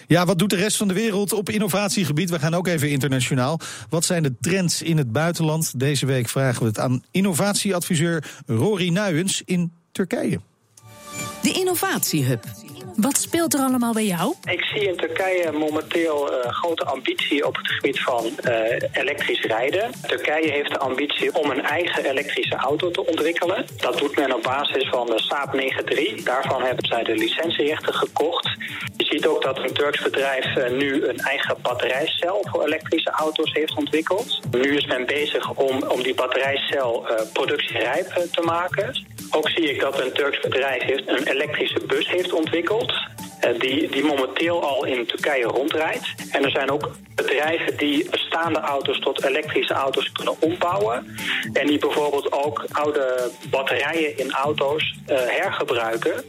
Ja, 0.06 0.26
wat 0.26 0.38
doet 0.38 0.50
de 0.50 0.56
rest 0.56 0.76
van 0.76 0.88
de 0.88 0.94
wereld 0.94 1.32
op 1.32 1.48
innovatiegebied? 1.48 2.30
We 2.30 2.38
gaan 2.38 2.54
ook 2.54 2.66
even 2.66 2.90
internationaal. 2.90 3.60
Wat 3.88 4.04
zijn 4.04 4.22
de 4.22 4.34
trends 4.40 4.82
in 4.82 4.96
het 4.96 5.12
buitenland? 5.12 5.80
Deze 5.80 6.06
week 6.06 6.28
vragen 6.28 6.62
we 6.62 6.68
het 6.68 6.78
aan 6.78 7.02
innovatieadviseur 7.10 8.24
Rory 8.46 8.88
Nuyens 8.88 9.42
in 9.44 9.72
Turkije. 9.92 10.40
De 11.42 11.52
Innovatiehub. 11.52 12.44
Wat 12.96 13.18
speelt 13.18 13.54
er 13.54 13.60
allemaal 13.60 13.92
bij 13.92 14.04
jou? 14.04 14.34
Ik 14.44 14.64
zie 14.64 14.88
in 14.88 14.96
Turkije 14.96 15.52
momenteel 15.52 16.32
uh, 16.32 16.52
grote 16.52 16.84
ambitie 16.84 17.46
op 17.46 17.56
het 17.56 17.68
gebied 17.68 18.00
van 18.00 18.24
uh, 18.24 18.52
elektrisch 18.92 19.44
rijden. 19.44 19.90
Turkije 20.06 20.50
heeft 20.50 20.70
de 20.70 20.78
ambitie 20.78 21.34
om 21.34 21.50
een 21.50 21.62
eigen 21.62 22.04
elektrische 22.04 22.56
auto 22.56 22.90
te 22.90 23.06
ontwikkelen. 23.06 23.66
Dat 23.76 23.98
doet 23.98 24.16
men 24.16 24.34
op 24.34 24.42
basis 24.42 24.88
van 24.88 25.06
de 25.06 25.20
Saab 25.20 25.60
9-3. 26.20 26.24
Daarvan 26.24 26.62
hebben 26.62 26.86
zij 26.86 27.02
de 27.02 27.14
licentierechten 27.14 27.94
gekocht. 27.94 28.48
Je 28.96 29.04
ziet 29.04 29.26
ook 29.26 29.42
dat 29.42 29.58
een 29.58 29.72
Turks 29.72 30.02
bedrijf 30.02 30.56
uh, 30.56 30.70
nu 30.70 31.06
een 31.06 31.18
eigen 31.18 31.56
batterijcel 31.62 32.46
voor 32.50 32.64
elektrische 32.64 33.10
auto's 33.10 33.52
heeft 33.52 33.76
ontwikkeld. 33.76 34.40
Nu 34.50 34.76
is 34.76 34.86
men 34.86 35.06
bezig 35.06 35.50
om, 35.50 35.82
om 35.82 36.02
die 36.02 36.14
batterijcel 36.14 37.06
productierijp 37.32 38.06
te 38.32 38.42
maken. 38.42 39.18
Ook 39.30 39.48
zie 39.48 39.70
ik 39.70 39.80
dat 39.80 40.00
een 40.00 40.12
Turks 40.12 40.40
bedrijf 40.40 40.82
heeft 40.82 41.08
een 41.08 41.26
elektrische 41.26 41.80
bus 41.86 42.08
heeft 42.08 42.32
ontwikkeld. 42.32 42.92
die, 43.58 43.88
die 43.88 44.04
momenteel 44.04 44.62
al 44.62 44.84
in 44.84 45.06
Turkije 45.06 45.44
rondrijdt. 45.44 46.14
En 46.30 46.44
er 46.44 46.50
zijn 46.50 46.70
ook 46.70 46.90
bedrijven 47.14 47.76
die 47.76 48.10
bestaande 48.10 48.58
auto's 48.60 48.98
tot 48.98 49.24
elektrische 49.24 49.74
auto's 49.74 50.12
kunnen 50.12 50.34
ombouwen. 50.40 51.16
En 51.52 51.66
die 51.66 51.78
bijvoorbeeld 51.78 52.32
ook 52.32 52.64
oude 52.72 53.30
batterijen 53.50 54.18
in 54.18 54.32
auto's 54.32 54.94
hergebruiken 55.06 56.24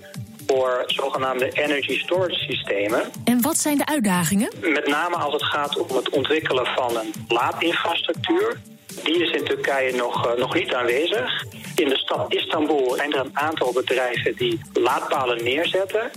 voor 0.48 0.84
zogenaamde 0.86 1.50
energy 1.52 2.00
storage 2.00 2.36
systemen. 2.36 3.02
En 3.24 3.42
wat 3.42 3.58
zijn 3.58 3.78
de 3.78 3.86
uitdagingen? 3.86 4.52
Met 4.62 4.88
name 4.88 5.16
als 5.16 5.34
het 5.34 5.44
gaat 5.44 5.78
om 5.78 5.96
het 5.96 6.10
ontwikkelen 6.10 6.66
van 6.66 6.98
een 6.98 7.14
laadinfrastructuur. 7.28 8.60
Die 9.04 9.24
is 9.24 9.32
in 9.32 9.44
Turkije 9.44 9.96
nog, 9.96 10.28
uh, 10.28 10.34
nog 10.34 10.54
niet 10.54 10.74
aanwezig. 10.74 11.44
In 11.82 11.90
de 11.90 11.98
stad 11.98 12.34
Istanbul 12.34 12.94
zijn 12.96 13.14
er 13.14 13.20
een 13.20 13.38
aantal 13.38 13.74
bedrijven 13.74 14.36
die 14.36 14.60
laadpalen 14.74 15.44
neerzetten. 15.44 16.12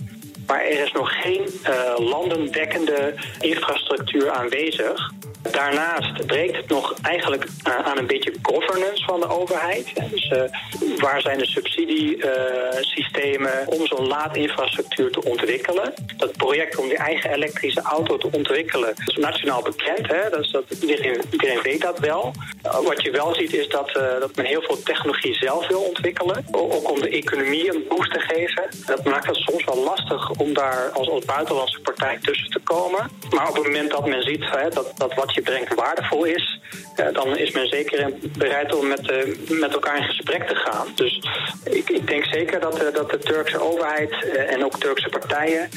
Maar 0.46 0.60
er 0.64 0.84
is 0.84 0.92
nog 0.92 1.20
geen 1.22 1.48
uh, 1.62 2.08
landendekkende 2.08 3.14
infrastructuur 3.40 4.30
aanwezig. 4.30 5.12
Daarnaast 5.50 6.26
breekt 6.26 6.56
het 6.56 6.68
nog 6.68 6.94
eigenlijk 7.02 7.46
aan 7.64 7.98
een 7.98 8.06
beetje 8.06 8.34
governance 8.42 9.04
van 9.04 9.20
de 9.20 9.28
overheid. 9.28 10.10
Dus 10.10 10.30
uh, 10.30 10.42
waar 10.98 11.20
zijn 11.20 11.38
de 11.38 11.46
subsidiesystemen 11.46 13.62
uh, 13.62 13.68
om 13.78 13.86
zo'n 13.86 14.06
laadinfrastructuur 14.06 15.10
te 15.10 15.24
ontwikkelen? 15.24 15.94
Dat 16.16 16.36
project 16.36 16.76
om 16.76 16.88
die 16.88 16.96
eigen 16.96 17.30
elektrische 17.30 17.80
auto 17.80 18.18
te 18.18 18.28
ontwikkelen 18.30 18.94
is 19.06 19.16
nationaal 19.16 19.62
bekend. 19.62 20.06
Hè? 20.06 20.30
Dus 20.30 20.50
dat, 20.50 20.64
iedereen, 20.80 21.20
iedereen 21.30 21.62
weet 21.62 21.80
dat 21.80 21.98
wel. 21.98 22.32
Uh, 22.66 22.80
wat 22.80 23.02
je 23.02 23.10
wel 23.10 23.34
ziet 23.34 23.52
is 23.52 23.68
dat, 23.68 23.92
dat 24.20 24.36
men 24.36 24.44
heel 24.44 24.62
veel 24.62 24.82
technologie 24.82 25.34
zelf 25.34 25.68
wil 25.68 25.80
ontwikkelen. 25.80 26.46
Ook 26.50 26.90
om 26.90 27.00
de 27.00 27.08
economie 27.08 27.74
een 27.74 27.84
boost 27.88 28.12
te 28.12 28.20
geven. 28.20 28.68
Dat 28.86 29.04
maakt 29.04 29.26
het 29.26 29.36
soms 29.36 29.64
wel 29.64 29.84
lastig 29.84 30.30
om 30.30 30.54
daar 30.54 30.90
als, 30.90 31.10
als 31.10 31.24
buitenlandse 31.24 31.80
partij 31.80 32.18
tussen 32.22 32.50
te 32.50 32.60
komen. 32.64 33.10
Maar 33.30 33.48
op 33.48 33.54
het 33.54 33.64
moment 33.64 33.90
dat 33.90 34.06
men 34.06 34.22
ziet 34.22 34.50
hè, 34.50 34.68
dat, 34.68 34.92
dat 34.96 35.14
wat 35.14 35.32
je 35.34 35.42
brengt 35.42 35.74
waardevol 35.74 36.24
is, 36.24 36.60
dan 37.12 37.36
is 37.36 37.50
men 37.50 37.68
zeker 37.68 38.12
bereid 38.38 38.74
om 38.74 38.86
met, 38.86 39.10
uh, 39.10 39.58
met 39.60 39.72
elkaar 39.72 39.96
in 39.96 40.02
gesprek 40.02 40.48
te 40.48 40.54
gaan. 40.54 40.86
Dus 40.94 41.22
ik, 41.64 41.90
ik 41.90 42.06
denk 42.06 42.24
zeker 42.24 42.60
dat, 42.60 42.82
uh, 42.82 42.92
dat 42.92 43.10
de 43.10 43.18
Turkse 43.18 43.60
overheid 43.60 44.24
en 44.48 44.64
ook 44.64 44.78
Turkse 44.78 45.08
partijen 45.08 45.68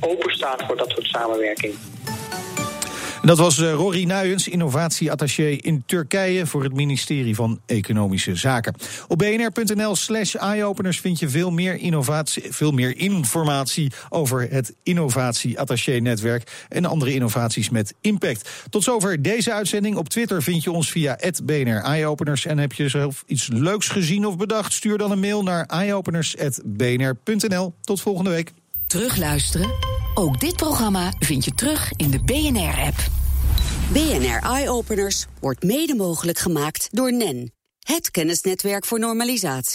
openstaan 0.00 0.58
voor 0.66 0.76
dat 0.76 0.90
soort 0.90 1.06
samenwerking. 1.06 1.74
Dat 3.26 3.38
was 3.38 3.58
Rory 3.58 4.04
Nuyens, 4.04 4.48
innovatieattaché 4.48 5.48
in 5.48 5.82
Turkije 5.86 6.46
voor 6.46 6.62
het 6.62 6.74
ministerie 6.74 7.34
van 7.34 7.60
Economische 7.66 8.34
Zaken. 8.34 8.74
Op 9.08 9.18
bnr.nl 9.18 9.96
slash 9.96 10.34
eyeopeners 10.34 11.00
vind 11.00 11.18
je 11.18 11.28
veel 11.28 11.50
meer, 11.50 11.76
innovatie, 11.76 12.42
veel 12.50 12.72
meer 12.72 12.96
informatie 12.96 13.92
over 14.08 14.50
het 14.50 14.74
innovatieattaché-netwerk 14.82 16.66
en 16.68 16.84
andere 16.84 17.12
innovaties 17.12 17.70
met 17.70 17.94
impact. 18.00 18.50
Tot 18.70 18.82
zover 18.82 19.22
deze 19.22 19.52
uitzending. 19.52 19.96
Op 19.96 20.08
Twitter 20.08 20.42
vind 20.42 20.62
je 20.62 20.70
ons 20.70 20.90
via 20.90 21.18
BNR 21.44 21.82
Eyeopeners. 21.82 22.46
En 22.46 22.58
heb 22.58 22.72
je 22.72 22.88
zelf 22.88 23.24
iets 23.26 23.48
leuks 23.52 23.88
gezien 23.88 24.26
of 24.26 24.36
bedacht? 24.36 24.72
Stuur 24.72 24.98
dan 24.98 25.10
een 25.10 25.20
mail 25.20 25.42
naar 25.42 25.64
eyeopeners.bnr.nl. 25.64 27.74
Tot 27.80 28.00
volgende 28.00 28.30
week. 28.30 28.52
Terugluisteren? 28.86 29.95
Ook 30.18 30.40
dit 30.40 30.56
programma 30.56 31.12
vind 31.18 31.44
je 31.44 31.54
terug 31.54 31.92
in 31.96 32.10
de 32.10 32.20
BNR-app. 32.24 32.96
BNR 33.92 34.50
Eye 34.50 34.70
Openers 34.70 35.26
wordt 35.40 35.62
mede 35.62 35.94
mogelijk 35.94 36.38
gemaakt 36.38 36.88
door 36.90 37.12
NEN, 37.12 37.52
het 37.78 38.10
kennisnetwerk 38.10 38.84
voor 38.84 38.98
normalisatie. 38.98 39.74